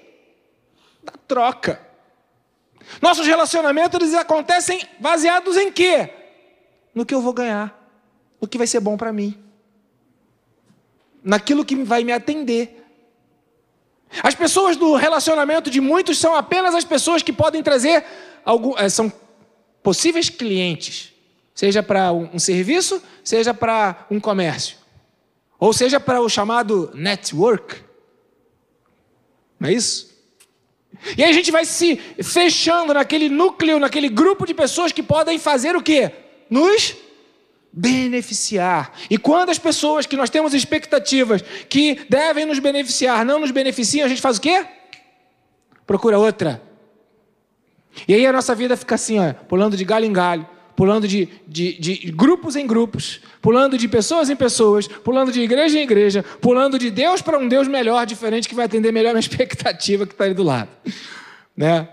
[1.02, 1.78] Da troca.
[3.02, 6.08] Nossos relacionamentos eles acontecem baseados em quê?
[6.94, 7.78] No que eu vou ganhar,
[8.40, 9.38] no que vai ser bom para mim,
[11.22, 12.82] naquilo que vai me atender.
[14.22, 18.06] As pessoas do relacionamento de muitos são apenas as pessoas que podem trazer
[18.42, 19.12] algum, eh, são
[19.82, 21.12] possíveis clientes,
[21.54, 24.76] seja para um serviço, seja para um comércio,
[25.58, 27.76] ou seja para o chamado network.
[29.58, 30.10] Não é isso?
[31.16, 35.38] E aí a gente vai se fechando naquele núcleo, naquele grupo de pessoas que podem
[35.38, 36.12] fazer o quê?
[36.48, 36.96] Nos
[37.72, 38.92] beneficiar.
[39.08, 44.06] E quando as pessoas que nós temos expectativas que devem nos beneficiar não nos beneficiam,
[44.06, 44.66] a gente faz o quê?
[45.86, 46.69] Procura outra.
[48.06, 51.28] E aí a nossa vida fica assim, ó, pulando de galho em galho, pulando de,
[51.46, 56.24] de, de, grupos em grupos, pulando de pessoas em pessoas, pulando de igreja em igreja,
[56.40, 60.06] pulando de Deus para um Deus melhor, diferente, que vai atender melhor a minha expectativa
[60.06, 60.70] que está ali do lado.
[61.56, 61.88] Né?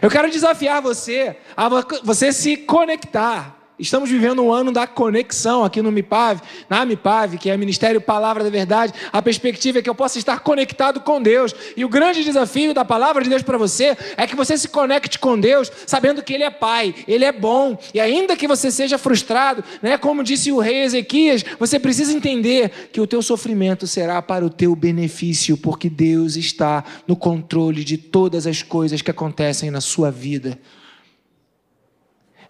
[0.00, 1.68] Eu quero desafiar você a
[2.02, 6.40] você se conectar Estamos vivendo um ano da conexão aqui no MIPAV,
[6.70, 8.92] na MIPAV, que é Ministério Palavra da Verdade.
[9.12, 11.52] A perspectiva é que eu possa estar conectado com Deus.
[11.76, 15.18] E o grande desafio da palavra de Deus para você é que você se conecte
[15.18, 17.76] com Deus, sabendo que Ele é Pai, Ele é bom.
[17.92, 22.70] E ainda que você seja frustrado, né, como disse o rei Ezequias, você precisa entender
[22.92, 27.98] que o teu sofrimento será para o teu benefício, porque Deus está no controle de
[27.98, 30.56] todas as coisas que acontecem na sua vida.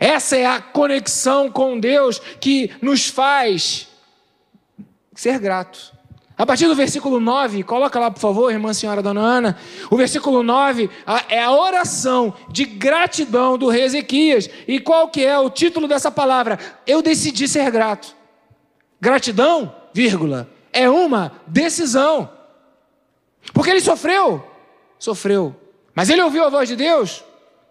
[0.03, 3.87] Essa é a conexão com Deus que nos faz
[5.15, 5.93] ser gratos.
[6.37, 9.59] A partir do versículo 9, coloca lá, por favor, irmã senhora dona Ana.
[9.89, 10.91] O versículo 9
[11.29, 14.51] é a oração de gratidão do rei Ezequias.
[14.67, 16.59] E qual que é o título dessa palavra?
[16.85, 18.13] Eu decidi ser grato.
[19.01, 22.29] Gratidão, vírgula, é uma decisão.
[23.53, 24.45] Porque ele sofreu?
[24.99, 25.55] Sofreu.
[25.95, 27.23] Mas ele ouviu a voz de Deus?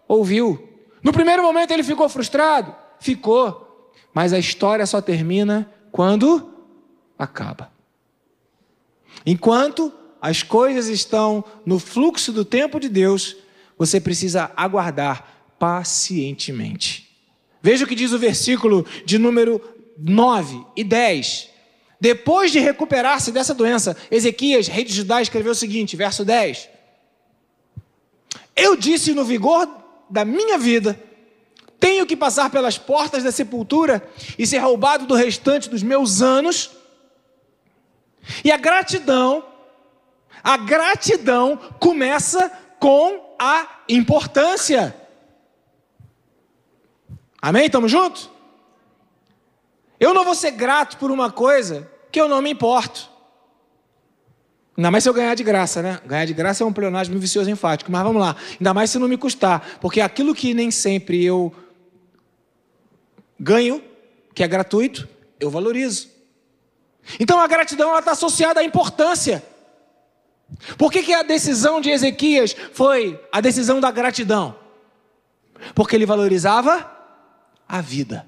[0.08, 0.71] Ouviu.
[1.04, 2.76] No primeiro momento ele ficou frustrado?
[3.00, 3.92] Ficou.
[4.14, 6.54] Mas a história só termina quando
[7.18, 7.72] acaba.
[9.26, 13.36] Enquanto as coisas estão no fluxo do tempo de Deus,
[13.78, 17.10] você precisa aguardar pacientemente.
[17.62, 19.62] Veja o que diz o versículo de número
[19.98, 21.50] 9 e 10.
[22.00, 26.68] Depois de recuperar-se dessa doença, Ezequias, rei de Judá, escreveu o seguinte, verso 10:
[28.56, 29.68] Eu disse no vigor
[30.12, 31.00] da minha vida,
[31.80, 36.70] tenho que passar pelas portas da sepultura e ser roubado do restante dos meus anos.
[38.44, 39.44] E a gratidão,
[40.44, 44.96] a gratidão começa com a importância.
[47.42, 47.66] Amém?
[47.66, 48.30] Estamos juntos?
[50.00, 53.11] Eu não vou ser grato por uma coisa que eu não me importo.
[54.82, 56.02] Ainda mais se eu ganhar de graça, né?
[56.04, 58.36] Ganhar de graça é um pleonasmo vicioso enfático, mas vamos lá.
[58.60, 61.54] Ainda mais se não me custar, porque aquilo que nem sempre eu
[63.40, 63.80] ganho,
[64.34, 65.08] que é gratuito,
[65.40, 66.10] eu valorizo.
[67.20, 69.44] Então a gratidão está associada à importância.
[70.80, 74.56] Por que, que a decisão de Ezequias foi a decisão da gratidão?
[75.76, 76.92] Porque ele valorizava
[77.70, 78.26] a vida.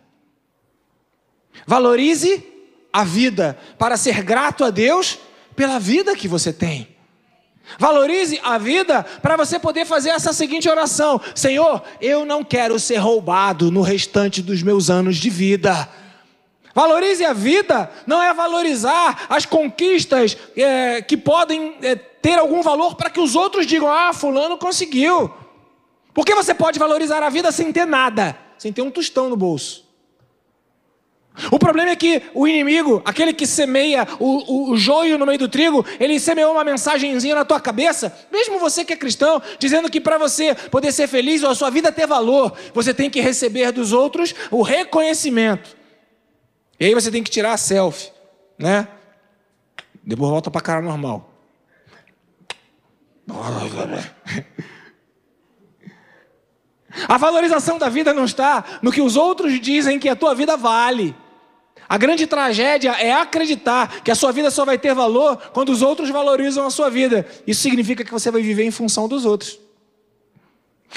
[1.65, 2.47] Valorize
[2.93, 5.17] a vida para ser grato a Deus
[5.55, 6.87] pela vida que você tem.
[7.79, 12.97] Valorize a vida para você poder fazer essa seguinte oração: Senhor, eu não quero ser
[12.97, 15.89] roubado no restante dos meus anos de vida.
[16.75, 22.95] Valorize a vida não é valorizar as conquistas é, que podem é, ter algum valor
[22.95, 25.31] para que os outros digam: Ah, Fulano conseguiu.
[26.13, 29.82] Porque você pode valorizar a vida sem ter nada, sem ter um tostão no bolso.
[31.51, 35.39] O problema é que o inimigo, aquele que semeia o, o, o, joio no meio
[35.39, 39.89] do trigo, ele semeou uma mensagenzinha na tua cabeça, mesmo você que é cristão, dizendo
[39.89, 43.19] que para você poder ser feliz ou a sua vida ter valor, você tem que
[43.19, 45.75] receber dos outros o reconhecimento.
[46.79, 48.11] E aí você tem que tirar a selfie,
[48.57, 48.87] né?
[50.03, 51.31] Depois volta para cara normal.
[57.07, 60.55] A valorização da vida não está no que os outros dizem que a tua vida
[60.55, 61.15] vale.
[61.93, 65.83] A grande tragédia é acreditar que a sua vida só vai ter valor quando os
[65.83, 67.23] outros valorizam a sua vida.
[67.45, 69.59] Isso significa que você vai viver em função dos outros.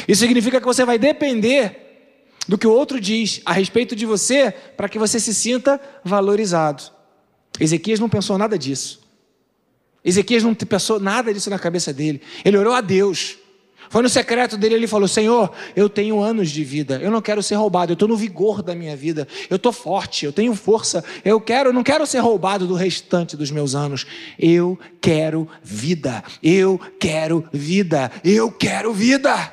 [0.08, 2.16] Isso significa que você vai depender
[2.48, 6.84] do que o outro diz a respeito de você para que você se sinta valorizado.
[7.60, 9.06] Ezequias não pensou nada disso.
[10.02, 12.22] Ezequias não pensou nada disso na cabeça dele.
[12.42, 13.36] Ele orou a Deus.
[13.88, 17.42] Foi no secreto dele, ele falou: Senhor, eu tenho anos de vida, eu não quero
[17.42, 21.04] ser roubado, eu estou no vigor da minha vida, eu estou forte, eu tenho força,
[21.24, 24.06] eu quero, não quero ser roubado do restante dos meus anos.
[24.38, 29.52] Eu quero vida, eu quero vida, eu quero vida.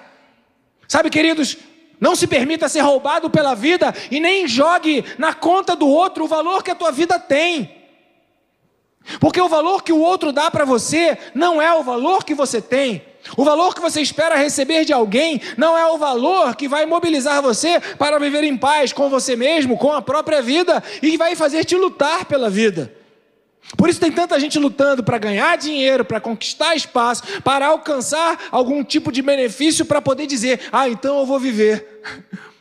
[0.87, 1.57] Sabe, queridos,
[1.99, 6.27] não se permita ser roubado pela vida e nem jogue na conta do outro o
[6.27, 7.83] valor que a tua vida tem.
[9.19, 12.61] Porque o valor que o outro dá para você não é o valor que você
[12.61, 13.01] tem.
[13.37, 17.41] O valor que você espera receber de alguém não é o valor que vai mobilizar
[17.41, 21.63] você para viver em paz com você mesmo, com a própria vida e vai fazer
[21.63, 22.93] te lutar pela vida.
[23.77, 28.83] Por isso tem tanta gente lutando para ganhar dinheiro, para conquistar espaço, para alcançar algum
[28.83, 32.01] tipo de benefício para poder dizer: ah, então eu vou viver.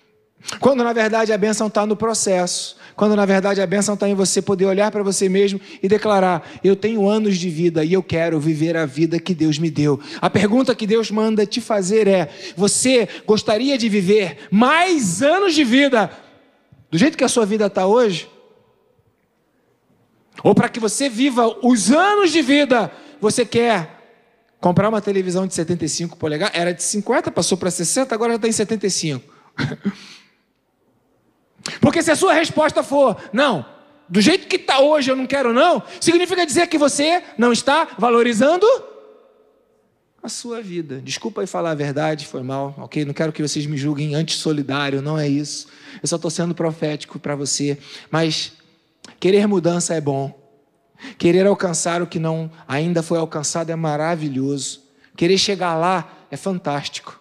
[0.59, 4.15] Quando na verdade a bênção está no processo, quando na verdade a bênção está em
[4.15, 8.03] você poder olhar para você mesmo e declarar: Eu tenho anos de vida e eu
[8.03, 10.01] quero viver a vida que Deus me deu.
[10.21, 15.65] A pergunta que Deus manda te fazer é: Você gostaria de viver mais anos de
[15.65, 16.11] vida
[16.91, 18.29] do jeito que a sua vida está hoje?
[20.43, 24.01] Ou para que você viva os anos de vida, você quer
[24.61, 26.59] comprar uma televisão de 75 polegadas?
[26.59, 29.33] Era de 50, passou para 60, agora já está em 75.
[31.81, 33.65] Porque se a sua resposta for, não,
[34.09, 37.89] do jeito que está hoje eu não quero não, significa dizer que você não está
[37.99, 38.67] valorizando
[40.23, 41.01] a sua vida.
[41.01, 43.05] Desculpa aí falar a verdade, foi mal, ok?
[43.05, 45.67] Não quero que vocês me julguem antissolidário, não é isso.
[46.01, 47.77] Eu só estou sendo profético para você.
[48.11, 48.53] Mas
[49.19, 50.39] Querer mudança é bom.
[51.19, 54.83] Querer alcançar o que não ainda foi alcançado é maravilhoso.
[55.17, 57.21] Querer chegar lá é fantástico.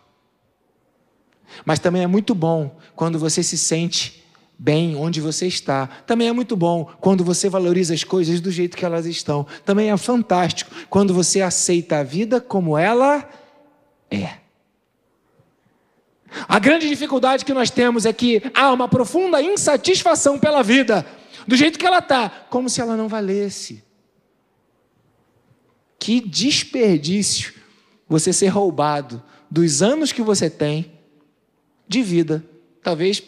[1.65, 4.20] Mas também é muito bom quando você se sente
[4.63, 5.88] bem onde você está.
[6.06, 9.43] Também é muito bom quando você valoriza as coisas do jeito que elas estão.
[9.65, 13.28] Também é fantástico quando você aceita a vida como ela
[14.12, 14.36] é.
[16.47, 21.08] A grande dificuldade que nós temos é que há uma profunda insatisfação pela vida
[21.47, 23.84] do jeito que ela está, como se ela não valesse.
[25.97, 27.56] Que desperdício
[28.08, 30.91] você ser roubado dos anos que você tem
[31.88, 32.45] de vida.
[32.84, 33.24] Talvez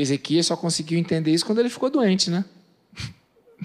[0.00, 2.44] Ezequias só conseguiu entender isso quando ele ficou doente, né?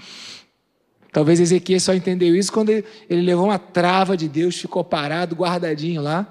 [1.12, 6.02] Talvez Ezequias só entendeu isso quando ele, levou uma trava de Deus, ficou parado, guardadinho
[6.02, 6.26] lá.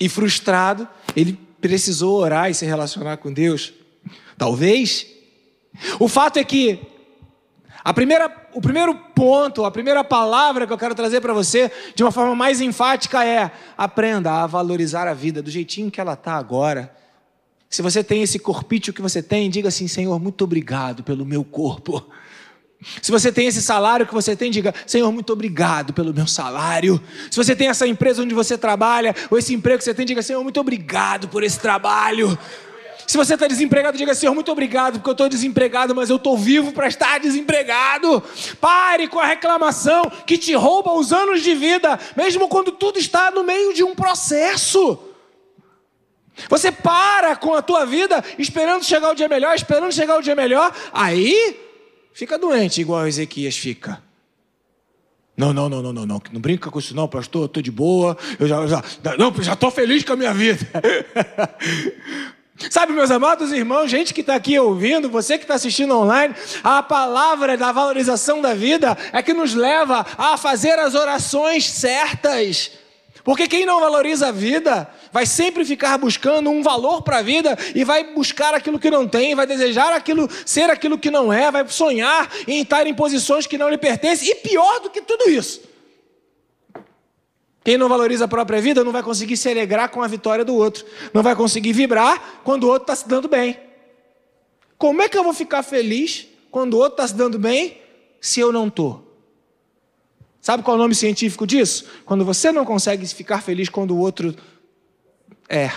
[0.00, 3.72] E frustrado, ele precisou orar e se relacionar com Deus.
[4.36, 5.06] Talvez
[5.98, 6.80] o fato é que
[7.84, 12.02] a primeira, o primeiro ponto, a primeira palavra que eu quero trazer para você, de
[12.02, 16.34] uma forma mais enfática, é: aprenda a valorizar a vida do jeitinho que ela está
[16.34, 16.94] agora.
[17.70, 21.44] Se você tem esse corpício que você tem, diga assim: Senhor, muito obrigado pelo meu
[21.44, 22.06] corpo.
[23.02, 27.00] Se você tem esse salário que você tem, diga: Senhor, muito obrigado pelo meu salário.
[27.30, 30.22] Se você tem essa empresa onde você trabalha, ou esse emprego que você tem, diga:
[30.22, 32.38] Senhor, muito obrigado por esse trabalho.
[33.08, 36.36] Se você está desempregado, diga Senhor, muito obrigado, porque eu estou desempregado, mas eu estou
[36.36, 38.22] vivo para estar desempregado.
[38.60, 43.30] Pare com a reclamação que te rouba os anos de vida, mesmo quando tudo está
[43.30, 45.07] no meio de um processo.
[46.48, 50.34] Você para com a tua vida esperando chegar o dia melhor, esperando chegar o dia
[50.34, 51.58] melhor, aí
[52.12, 54.02] fica doente, igual Ezequias fica.
[55.36, 57.70] Não, não, não, não, não, não, não brinca com isso não, pastor, eu estou de
[57.70, 58.82] boa, eu já, já,
[59.16, 60.66] não, já estou feliz com a minha vida.
[62.70, 66.82] Sabe, meus amados irmãos, gente que está aqui ouvindo, você que está assistindo online, a
[66.82, 72.72] palavra da valorização da vida é que nos leva a fazer as orações certas.
[73.24, 77.56] Porque quem não valoriza a vida vai sempre ficar buscando um valor para a vida
[77.74, 81.50] e vai buscar aquilo que não tem, vai desejar aquilo, ser aquilo que não é,
[81.50, 84.30] vai sonhar em estar em posições que não lhe pertencem.
[84.30, 85.60] E pior do que tudo isso,
[87.64, 90.54] quem não valoriza a própria vida não vai conseguir se alegrar com a vitória do
[90.54, 93.58] outro, não vai conseguir vibrar quando o outro está se dando bem.
[94.78, 97.78] Como é que eu vou ficar feliz quando o outro está se dando bem
[98.20, 99.07] se eu não estou?
[100.40, 101.86] Sabe qual é o nome científico disso?
[102.04, 104.34] Quando você não consegue ficar feliz quando o outro
[105.48, 105.70] é.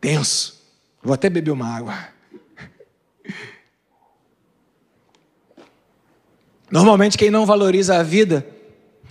[0.00, 0.62] Tenso.
[1.02, 2.08] Vou até beber uma água.
[6.70, 8.53] Normalmente, quem não valoriza a vida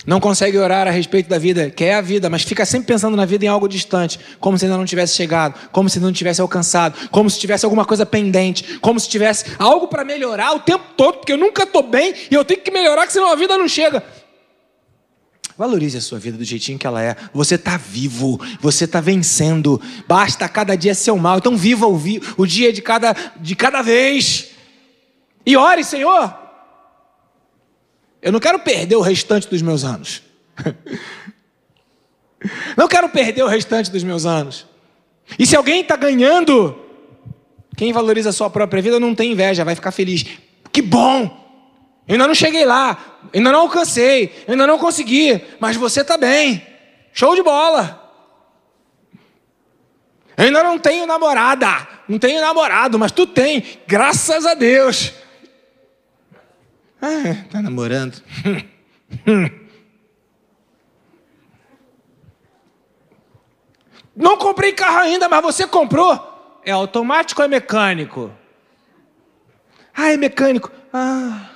[0.06, 3.26] não consegue orar a respeito da vida, quer a vida, mas fica sempre pensando na
[3.26, 7.10] vida em algo distante, como se ainda não tivesse chegado, como se não tivesse alcançado,
[7.10, 11.18] como se tivesse alguma coisa pendente, como se tivesse algo para melhorar o tempo todo,
[11.20, 14.04] porque eu nunca estou bem e eu tenho que melhorar, senão a vida não chega.
[15.58, 17.16] Valorize a sua vida do jeitinho que ela é.
[17.32, 19.80] Você está vivo, você está vencendo.
[20.08, 21.38] Basta cada dia ser o mal.
[21.38, 24.48] Então viva o, vi o dia de cada, de cada vez.
[25.46, 26.43] E ore, Senhor.
[28.24, 30.24] Eu não quero perder o restante dos meus anos.
[32.78, 34.66] não quero perder o restante dos meus anos.
[35.38, 36.80] E se alguém está ganhando,
[37.76, 40.26] quem valoriza a sua própria vida não tem inveja, vai ficar feliz.
[40.72, 41.44] Que bom!
[42.08, 46.66] Eu ainda não cheguei lá, ainda não alcancei, ainda não consegui, mas você está bem.
[47.12, 48.02] Show de bola.
[50.38, 55.14] Eu ainda não tenho namorada, não tenho namorado, mas tu tem, graças a Deus.
[57.06, 58.24] Ah, tá namorando.
[64.16, 66.62] Não comprei carro ainda, mas você comprou.
[66.64, 68.32] É automático ou é mecânico?
[69.94, 70.72] Ah, é mecânico.
[70.94, 71.50] Ah.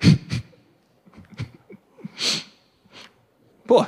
[3.66, 3.86] Pô,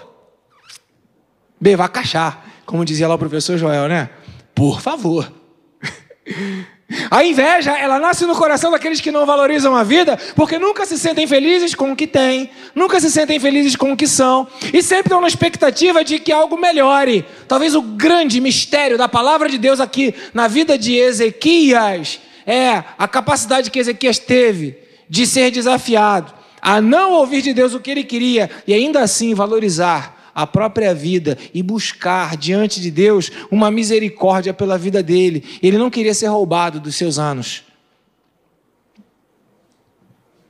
[1.58, 4.10] B, vai cachar, como dizia lá o professor Joel, né?
[4.54, 5.32] Por favor.
[7.10, 10.98] A inveja, ela nasce no coração daqueles que não valorizam a vida, porque nunca se
[10.98, 14.82] sentem felizes com o que têm, nunca se sentem felizes com o que são, e
[14.82, 17.24] sempre estão na expectativa de que algo melhore.
[17.48, 23.08] Talvez o grande mistério da palavra de Deus aqui na vida de Ezequias é a
[23.08, 24.78] capacidade que Ezequias teve
[25.08, 29.34] de ser desafiado a não ouvir de Deus o que ele queria e ainda assim
[29.34, 35.42] valorizar a própria vida e buscar diante de Deus uma misericórdia pela vida dele.
[35.62, 37.64] Ele não queria ser roubado dos seus anos.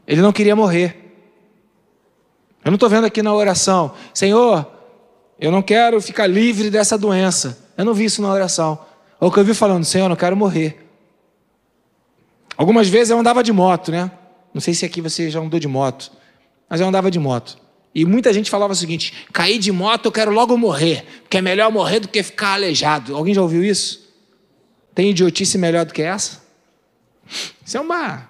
[0.04, 0.96] Ele não queria morrer.
[2.64, 4.68] Eu não estou vendo aqui na oração, Senhor,
[5.38, 7.56] eu não quero ficar livre dessa doença.
[7.78, 8.76] Eu não vi isso na oração.
[9.20, 10.84] Ou que eu vi falando, Senhor, eu não quero morrer.
[12.56, 14.10] Algumas vezes eu andava de moto, né?
[14.52, 16.10] Não sei se aqui você já andou de moto,
[16.68, 17.56] mas eu andava de moto.
[17.96, 21.40] E muita gente falava o seguinte: cair de moto, eu quero logo morrer, porque é
[21.40, 23.16] melhor morrer do que ficar aleijado.
[23.16, 24.14] Alguém já ouviu isso?
[24.94, 26.42] Tem idiotice melhor do que essa?
[27.64, 28.28] Isso é uma.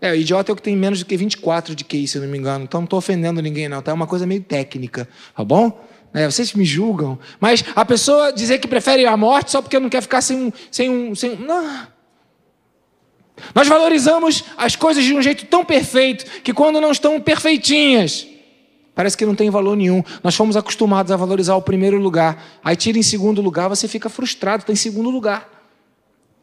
[0.00, 2.22] É, o idiota é o que tem menos do que 24 de QI, se eu
[2.22, 2.62] não me engano.
[2.62, 3.82] Então não estou ofendendo ninguém, não.
[3.82, 3.90] Tá?
[3.90, 5.84] É uma coisa meio técnica, tá bom?
[6.12, 7.18] É, vocês me julgam.
[7.40, 10.52] Mas a pessoa dizer que prefere a morte só porque não quer ficar sem um.
[10.70, 11.34] Sem um sem...
[11.34, 11.88] Não.
[13.52, 18.28] Nós valorizamos as coisas de um jeito tão perfeito que quando não estão perfeitinhas,
[18.94, 20.02] parece que não tem valor nenhum.
[20.22, 22.42] Nós fomos acostumados a valorizar o primeiro lugar.
[22.62, 25.50] Aí tira em segundo lugar, você fica frustrado, está em segundo lugar.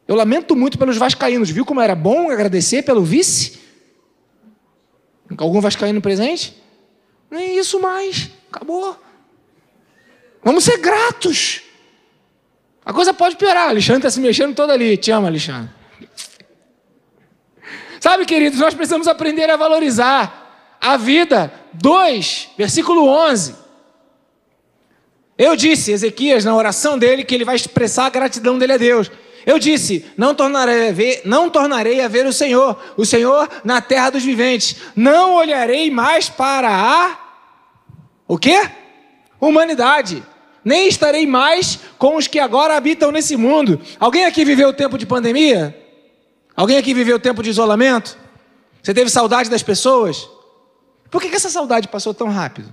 [0.07, 1.49] Eu lamento muito pelos vascaínos.
[1.49, 3.59] Viu como era bom agradecer pelo vice?
[5.37, 6.61] Algum vascaíno presente?
[7.29, 8.29] Nem isso mais.
[8.51, 9.01] Acabou.
[10.43, 11.61] Vamos ser gratos.
[12.83, 13.69] A coisa pode piorar.
[13.69, 14.97] Alexandre está se mexendo todo ali.
[14.97, 15.69] Te amo, Alexandre.
[18.01, 20.40] Sabe, queridos, nós precisamos aprender a valorizar
[20.81, 21.53] a vida.
[21.73, 23.55] 2, versículo 11.
[25.37, 29.09] Eu disse, Ezequias, na oração dele, que ele vai expressar a gratidão dele a Deus.
[29.45, 33.81] Eu disse: não tornarei, a ver, não tornarei a ver o Senhor, o Senhor na
[33.81, 34.75] terra dos viventes.
[34.95, 37.17] Não olharei mais para a.
[38.27, 38.69] O quê?
[39.39, 40.23] Humanidade.
[40.63, 43.81] Nem estarei mais com os que agora habitam nesse mundo.
[43.99, 45.75] Alguém aqui viveu o tempo de pandemia?
[46.55, 48.15] Alguém aqui viveu tempo de isolamento?
[48.83, 50.29] Você teve saudade das pessoas?
[51.11, 52.71] Por que, que essa saudade passou tão rápido?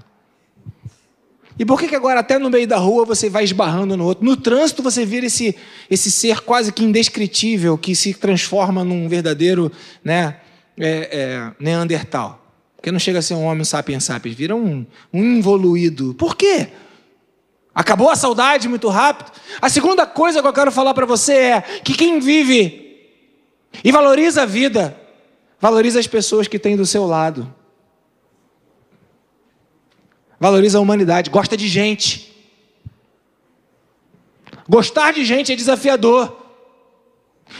[1.59, 4.24] E por que, que agora, até no meio da rua, você vai esbarrando no outro?
[4.24, 5.57] No trânsito, você vira esse,
[5.91, 9.72] esse ser quase que indescritível que se transforma num verdadeiro
[10.05, 10.36] né,
[10.78, 12.41] é, é, Neandertal.
[12.76, 16.14] Porque não chega a ser um homem sapiens sapiens, vira um, um involuído.
[16.14, 16.68] Por quê?
[17.74, 19.32] Acabou a saudade muito rápido?
[19.61, 23.11] A segunda coisa que eu quero falar para você é que quem vive
[23.82, 24.97] e valoriza a vida,
[25.61, 27.53] valoriza as pessoas que tem do seu lado.
[30.41, 32.32] Valoriza a humanidade, gosta de gente.
[34.68, 36.36] Gostar de gente é desafiador.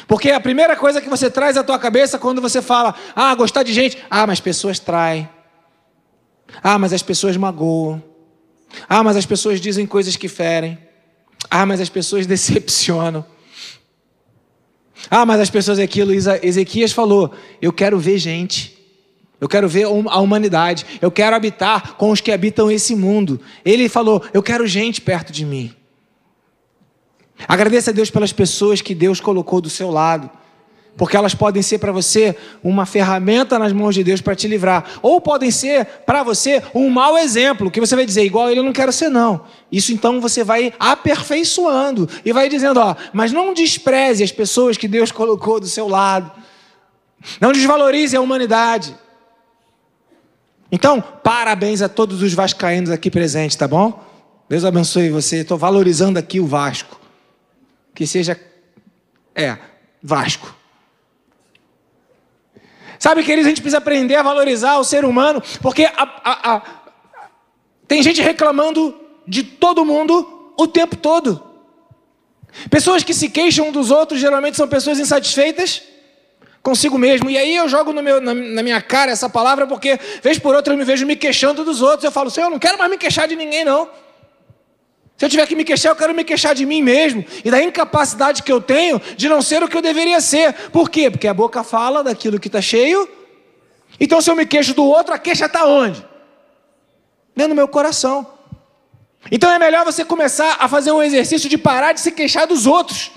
[0.07, 3.63] Porque a primeira coisa que você traz à tua cabeça quando você fala, ah, gostar
[3.63, 5.29] de gente, ah, mas pessoas traem.
[6.63, 8.03] Ah, mas as pessoas magoam.
[8.89, 10.79] Ah, mas as pessoas dizem coisas que ferem.
[11.51, 13.25] Ah, mas as pessoas decepcionam.
[15.11, 18.78] Ah, mas as pessoas aquilo, Ezequias falou: eu quero ver gente.
[19.41, 20.85] Eu quero ver a humanidade.
[21.01, 23.41] Eu quero habitar com os que habitam esse mundo.
[23.65, 25.73] Ele falou: Eu quero gente perto de mim.
[27.47, 30.29] Agradeça a Deus pelas pessoas que Deus colocou do seu lado
[30.99, 34.99] porque elas podem ser para você uma ferramenta nas mãos de Deus para te livrar,
[35.01, 38.65] ou podem ser para você um mau exemplo, que você vai dizer, igual ele eu
[38.65, 39.43] não quero ser, não.
[39.71, 44.89] Isso então você vai aperfeiçoando e vai dizendo, ó, mas não despreze as pessoas que
[44.89, 46.33] Deus colocou do seu lado,
[47.41, 48.95] não desvalorize a humanidade.
[50.71, 54.05] Então, parabéns a todos os vascaínos aqui presentes, tá bom?
[54.49, 55.39] Deus abençoe você.
[55.39, 57.01] Estou valorizando aqui o Vasco.
[57.95, 58.39] Que seja.
[59.35, 59.57] É,
[60.03, 60.55] Vasco.
[62.99, 66.63] Sabe, queridos, a gente precisa aprender a valorizar o ser humano, porque a, a, a...
[67.87, 68.95] tem gente reclamando
[69.27, 71.43] de todo mundo o tempo todo.
[72.69, 75.83] Pessoas que se queixam dos outros geralmente são pessoas insatisfeitas
[76.69, 77.31] consigo mesmo.
[77.31, 80.75] E aí eu jogo meu, na, na, minha cara essa palavra porque, vez por outra,
[80.75, 82.05] eu me vejo me queixando dos outros.
[82.05, 83.89] Eu falo, Senhor, eu não quero mais me queixar de ninguém, não.
[85.17, 87.63] Se eu tiver que me queixar, eu quero me queixar de mim mesmo e da
[87.63, 90.53] incapacidade que eu tenho de não ser o que eu deveria ser.
[90.71, 91.11] Por quê?
[91.11, 93.09] Porque a boca fala daquilo que está cheio.
[93.99, 96.05] Então, se eu me queixo do outro, a queixa está onde?
[97.35, 98.35] Dentro do meu coração.
[99.33, 102.67] Então é melhor você começar a fazer um exercício de parar de se queixar dos
[102.67, 103.11] outros.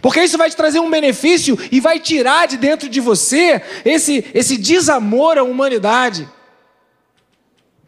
[0.00, 4.24] Porque isso vai te trazer um benefício e vai tirar de dentro de você esse,
[4.34, 6.28] esse desamor à humanidade.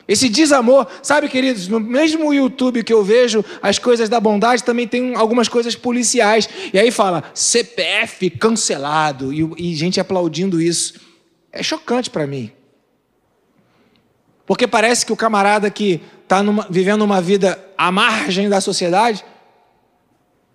[0.07, 4.86] Esse desamor, sabe, queridos, no mesmo YouTube que eu vejo as coisas da bondade, também
[4.86, 6.48] tem algumas coisas policiais.
[6.72, 10.94] E aí fala CPF cancelado, e, e gente aplaudindo isso.
[11.53, 12.50] É chocante para mim.
[14.44, 19.24] Porque parece que o camarada que está vivendo uma vida à margem da sociedade,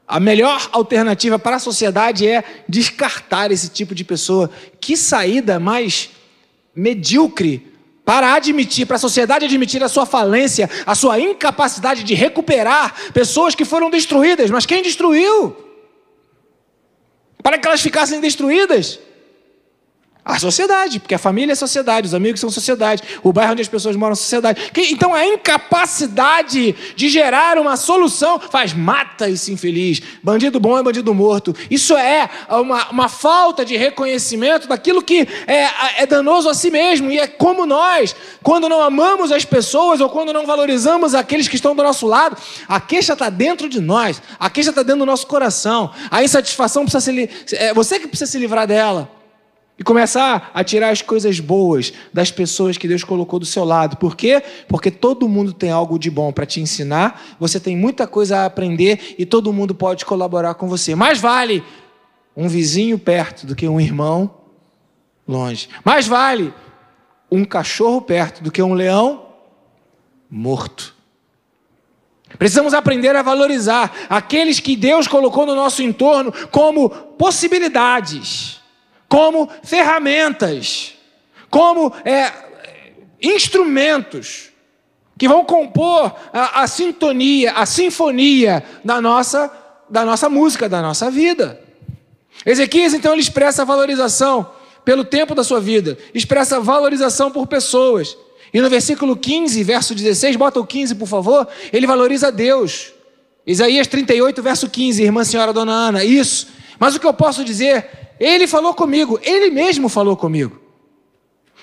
[0.07, 4.49] a melhor alternativa para a sociedade é descartar esse tipo de pessoa.
[4.79, 6.11] Que saída mais
[6.73, 7.73] medíocre
[8.05, 13.53] para admitir, para a sociedade admitir a sua falência, a sua incapacidade de recuperar pessoas
[13.53, 14.49] que foram destruídas.
[14.49, 15.57] Mas quem destruiu?
[17.43, 18.99] Para que elas ficassem destruídas?
[20.27, 23.67] A sociedade, porque a família é sociedade, os amigos são sociedade, o bairro onde as
[23.69, 24.71] pessoas moram é sociedade.
[24.91, 30.01] Então a incapacidade de gerar uma solução faz mata esse infeliz.
[30.21, 31.55] Bandido bom é bandido morto.
[31.71, 37.09] Isso é uma, uma falta de reconhecimento daquilo que é, é danoso a si mesmo.
[37.09, 38.13] E é como nós,
[38.43, 42.35] quando não amamos as pessoas ou quando não valorizamos aqueles que estão do nosso lado,
[42.67, 45.89] a queixa está dentro de nós, a queixa está dentro do nosso coração.
[46.11, 47.29] A insatisfação precisa ser.
[47.53, 49.15] É você que precisa se livrar dela.
[49.79, 53.95] E começar a tirar as coisas boas das pessoas que Deus colocou do seu lado.
[53.97, 54.41] Por quê?
[54.67, 58.45] Porque todo mundo tem algo de bom para te ensinar, você tem muita coisa a
[58.45, 60.95] aprender e todo mundo pode colaborar com você.
[60.95, 61.63] Mais vale
[62.35, 64.31] um vizinho perto do que um irmão
[65.27, 65.69] longe.
[65.85, 66.51] Mais vale
[67.31, 69.27] um cachorro perto do que um leão
[70.29, 70.95] morto.
[72.39, 78.56] Precisamos aprender a valorizar aqueles que Deus colocou no nosso entorno como possibilidades
[79.07, 80.93] como ferramentas,
[81.49, 82.31] como é,
[83.21, 84.49] instrumentos
[85.17, 89.51] que vão compor a, a, sintonia, a sinfonia da nossa,
[89.89, 91.59] da nossa música, da nossa vida.
[92.45, 94.51] Ezequias, então, ele expressa valorização
[94.85, 98.15] pelo tempo da sua vida, expressa valorização por pessoas.
[98.53, 102.93] E no versículo 15, verso 16, bota o 15, por favor, ele valoriza Deus.
[103.45, 106.47] Isaías 38, verso 15, irmã senhora dona Ana, isso.
[106.79, 110.67] Mas o que eu posso dizer ele falou comigo, ele mesmo falou comigo.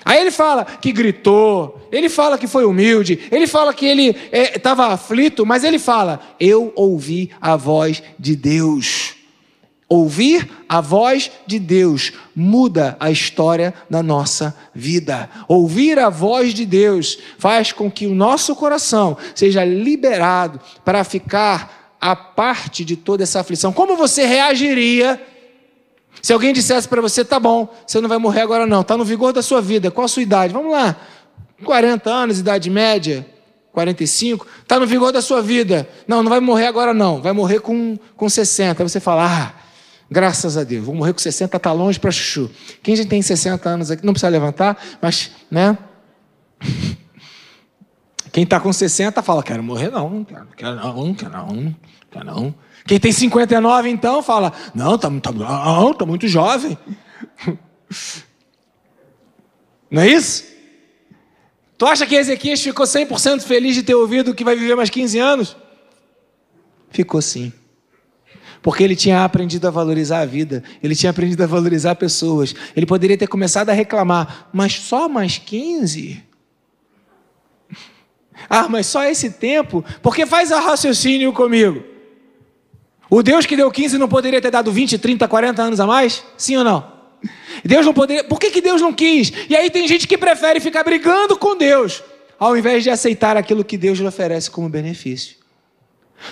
[0.03, 4.89] Aí ele fala que gritou, ele fala que foi humilde, ele fala que ele estava
[4.89, 9.15] é, aflito, mas ele fala: Eu ouvi a voz de Deus.
[9.87, 15.29] Ouvir a voz de Deus muda a história da nossa vida.
[15.47, 21.97] Ouvir a voz de Deus faz com que o nosso coração seja liberado para ficar
[22.01, 23.71] a parte de toda essa aflição.
[23.71, 25.21] Como você reagiria?
[26.25, 29.05] Se alguém dissesse para você, tá bom, você não vai morrer agora não, está no
[29.05, 30.51] vigor da sua vida, qual a sua idade?
[30.51, 30.95] Vamos lá,
[31.63, 33.23] 40 anos, idade média,
[33.71, 35.87] 45, está no vigor da sua vida.
[36.07, 38.81] Não, não vai morrer agora não, vai morrer com, com 60.
[38.81, 39.53] Aí você fala, ah,
[40.09, 42.49] graças a Deus, vou morrer com 60, está longe para chuchu.
[42.81, 45.77] Quem já tem 60 anos aqui, não precisa levantar, mas, né?
[48.33, 51.75] Quem está com 60 fala, quero morrer não, não quero, quero não, quero não, não
[52.09, 52.55] quero não.
[52.85, 56.77] Quem tem 59, então, fala: Não, tá, tá, não, tá muito jovem.
[59.89, 60.43] Não é isso?
[61.77, 65.19] Tu acha que Ezequias ficou 100% feliz de ter ouvido que vai viver mais 15
[65.19, 65.55] anos?
[66.89, 67.53] Ficou sim.
[68.61, 72.55] Porque ele tinha aprendido a valorizar a vida, ele tinha aprendido a valorizar pessoas.
[72.75, 76.23] Ele poderia ter começado a reclamar, mas só mais 15?
[78.49, 79.83] Ah, mas só esse tempo?
[80.03, 81.94] Porque faz a raciocínio comigo.
[83.09, 86.23] O Deus que deu 15 não poderia ter dado 20, 30, 40 anos a mais?
[86.37, 86.95] Sim ou não?
[87.63, 88.23] Deus não poderia.
[88.23, 89.31] Por que, que Deus não quis?
[89.49, 92.03] E aí tem gente que prefere ficar brigando com Deus,
[92.39, 95.37] ao invés de aceitar aquilo que Deus lhe oferece como benefício.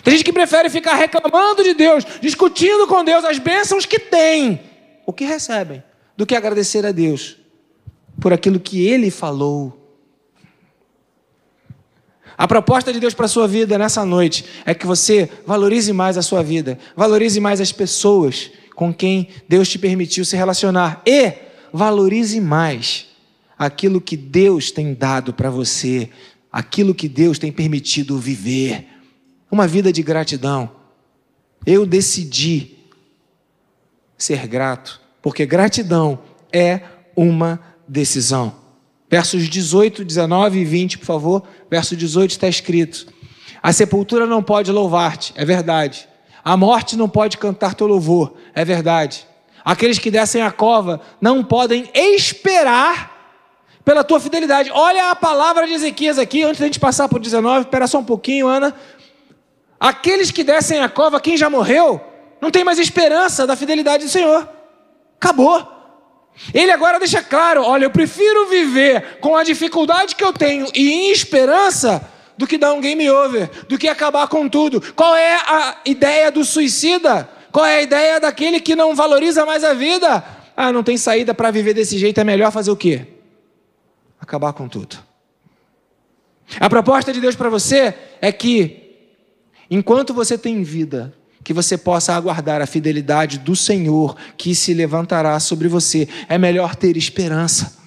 [0.03, 4.59] Tem gente que prefere ficar reclamando de Deus, discutindo com Deus as bênçãos que tem,
[5.05, 5.83] o que recebem,
[6.15, 7.37] do que agradecer a Deus
[8.19, 9.82] por aquilo que Ele falou.
[12.37, 16.17] A proposta de Deus para a sua vida nessa noite é que você valorize mais
[16.17, 21.33] a sua vida, valorize mais as pessoas com quem Deus te permitiu se relacionar e
[21.71, 23.07] valorize mais
[23.57, 26.09] aquilo que Deus tem dado para você,
[26.51, 28.87] aquilo que Deus tem permitido viver.
[29.49, 30.71] Uma vida de gratidão.
[31.65, 32.77] Eu decidi
[34.17, 36.19] ser grato, porque gratidão
[36.51, 36.81] é
[37.15, 38.62] uma decisão.
[39.13, 41.43] Versos 18, 19 e 20, por favor.
[41.69, 43.05] Verso 18 está escrito:
[43.61, 46.09] A sepultura não pode louvar-te, é verdade.
[46.43, 49.27] A morte não pode cantar teu louvor, é verdade.
[49.63, 53.37] Aqueles que descem a cova não podem esperar
[53.85, 54.71] pela tua fidelidade.
[54.73, 58.03] Olha a palavra de Ezequias aqui, antes da gente passar por 19, espera só um
[58.03, 58.73] pouquinho, Ana.
[59.79, 62.01] Aqueles que descem a cova, quem já morreu,
[62.41, 64.49] não tem mais esperança da fidelidade do Senhor.
[65.17, 65.72] Acabou.
[66.53, 70.91] Ele agora deixa claro: olha, eu prefiro viver com a dificuldade que eu tenho e
[70.91, 74.81] em esperança do que dar um game over, do que acabar com tudo.
[74.93, 77.29] Qual é a ideia do suicida?
[77.51, 80.23] Qual é a ideia daquele que não valoriza mais a vida?
[80.57, 83.05] Ah, não tem saída para viver desse jeito, é melhor fazer o quê?
[84.19, 84.97] Acabar com tudo.
[86.59, 89.07] A proposta de Deus para você é que,
[89.69, 91.13] enquanto você tem vida,
[91.43, 96.07] que você possa aguardar a fidelidade do Senhor que se levantará sobre você.
[96.29, 97.83] É melhor ter esperança.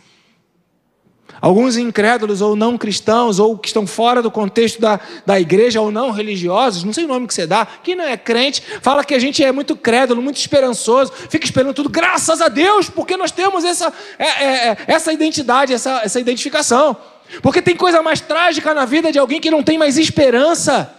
[1.40, 5.90] Alguns incrédulos ou não cristãos, ou que estão fora do contexto da, da igreja, ou
[5.90, 9.14] não religiosos, não sei o nome que você dá, que não é crente, fala que
[9.14, 13.30] a gente é muito crédulo, muito esperançoso, fica esperando tudo, graças a Deus, porque nós
[13.30, 16.96] temos essa, é, é, é essa identidade, essa, essa identificação.
[17.42, 20.95] Porque tem coisa mais trágica na vida de alguém que não tem mais esperança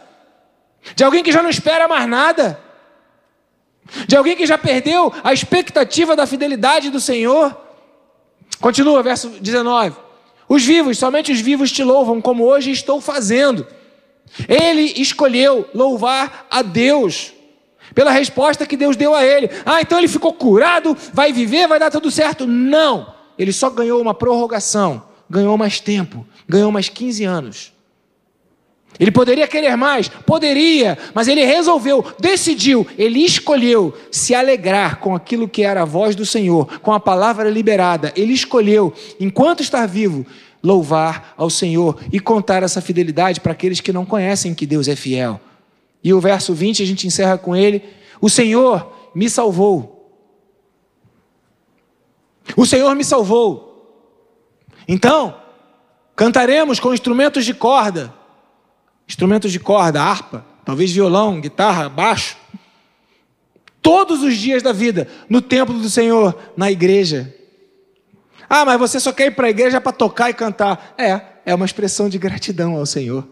[0.96, 2.60] de alguém que já não espera mais nada,
[4.08, 7.56] de alguém que já perdeu a expectativa da fidelidade do Senhor.
[8.60, 9.96] Continua, verso 19:
[10.48, 13.66] Os vivos, somente os vivos te louvam, como hoje estou fazendo.
[14.48, 17.34] Ele escolheu louvar a Deus
[17.96, 19.50] pela resposta que Deus deu a ele.
[19.66, 22.46] Ah, então ele ficou curado, vai viver, vai dar tudo certo.
[22.46, 27.77] Não, ele só ganhou uma prorrogação, ganhou mais tempo, ganhou mais 15 anos.
[29.00, 30.08] Ele poderia querer mais?
[30.08, 36.16] Poderia, mas ele resolveu, decidiu, ele escolheu se alegrar com aquilo que era a voz
[36.16, 38.12] do Senhor, com a palavra liberada.
[38.16, 40.26] Ele escolheu, enquanto estar vivo,
[40.64, 44.96] louvar ao Senhor e contar essa fidelidade para aqueles que não conhecem que Deus é
[44.96, 45.40] fiel.
[46.04, 47.84] E o verso 20 a gente encerra com ele:
[48.20, 49.94] O Senhor me salvou.
[52.56, 53.68] O Senhor me salvou.
[54.88, 55.36] Então,
[56.16, 58.17] cantaremos com instrumentos de corda
[59.08, 62.36] instrumentos de corda, harpa, talvez violão, guitarra, baixo.
[63.82, 67.34] Todos os dias da vida, no templo do Senhor, na igreja.
[68.50, 70.94] Ah, mas você só quer ir para a igreja para tocar e cantar.
[70.98, 73.28] É, é uma expressão de gratidão ao Senhor.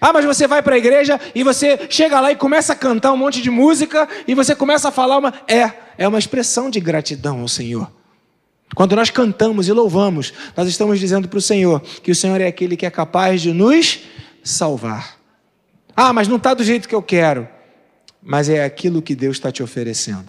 [0.00, 3.12] Ah, mas você vai para a igreja e você chega lá e começa a cantar
[3.12, 5.34] um monte de música e você começa a falar uma.
[5.46, 7.90] É, é uma expressão de gratidão ao Senhor.
[8.74, 12.46] Quando nós cantamos e louvamos, nós estamos dizendo para o Senhor que o Senhor é
[12.46, 14.00] aquele que é capaz de nos
[14.42, 15.18] salvar.
[15.94, 17.48] Ah, mas não está do jeito que eu quero.
[18.22, 20.26] Mas é aquilo que Deus está te oferecendo.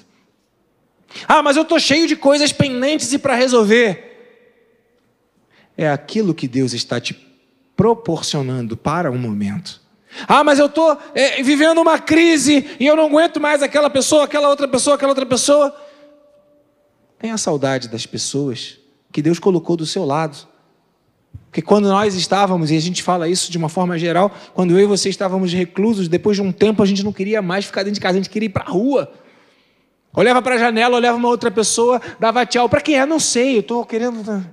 [1.28, 4.11] Ah, mas eu estou cheio de coisas pendentes e para resolver.
[5.78, 7.14] É aquilo que Deus está te
[7.76, 9.82] proporcionando para um momento.
[10.28, 14.26] Ah, mas eu estou é, vivendo uma crise e eu não aguento mais aquela pessoa,
[14.26, 15.76] aquela outra pessoa, aquela outra pessoa.
[17.18, 18.78] Tenha saudade das pessoas
[19.11, 20.38] que Deus colocou do seu lado.
[21.54, 24.80] Porque quando nós estávamos, e a gente fala isso de uma forma geral, quando eu
[24.80, 27.96] e você estávamos reclusos, depois de um tempo a gente não queria mais ficar dentro
[27.96, 29.14] de casa, a gente queria ir para a rua.
[30.16, 32.68] Olhava para a janela, olhava uma outra pessoa, dava tchau.
[32.68, 33.06] Para quem é?
[33.06, 34.44] Não sei, eu estou querendo.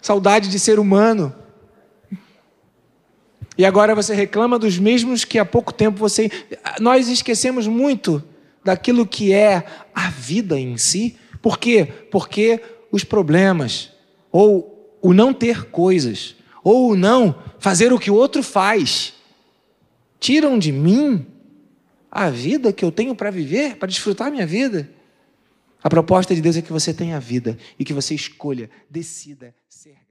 [0.00, 1.34] Saudade de ser humano.
[3.56, 6.30] E agora você reclama dos mesmos que há pouco tempo você.
[6.80, 8.22] Nós esquecemos muito
[8.64, 9.64] daquilo que é
[9.94, 11.16] a vida em si.
[11.40, 11.86] Por quê?
[12.10, 12.60] Porque
[12.92, 13.90] os problemas,
[14.30, 19.14] ou o não ter coisas, ou o não fazer o que o outro faz,
[20.20, 21.26] tiram de mim
[22.10, 24.88] a vida que eu tenho para viver, para desfrutar minha vida.
[25.82, 30.01] A proposta de Deus é que você tenha vida e que você escolha, decida ser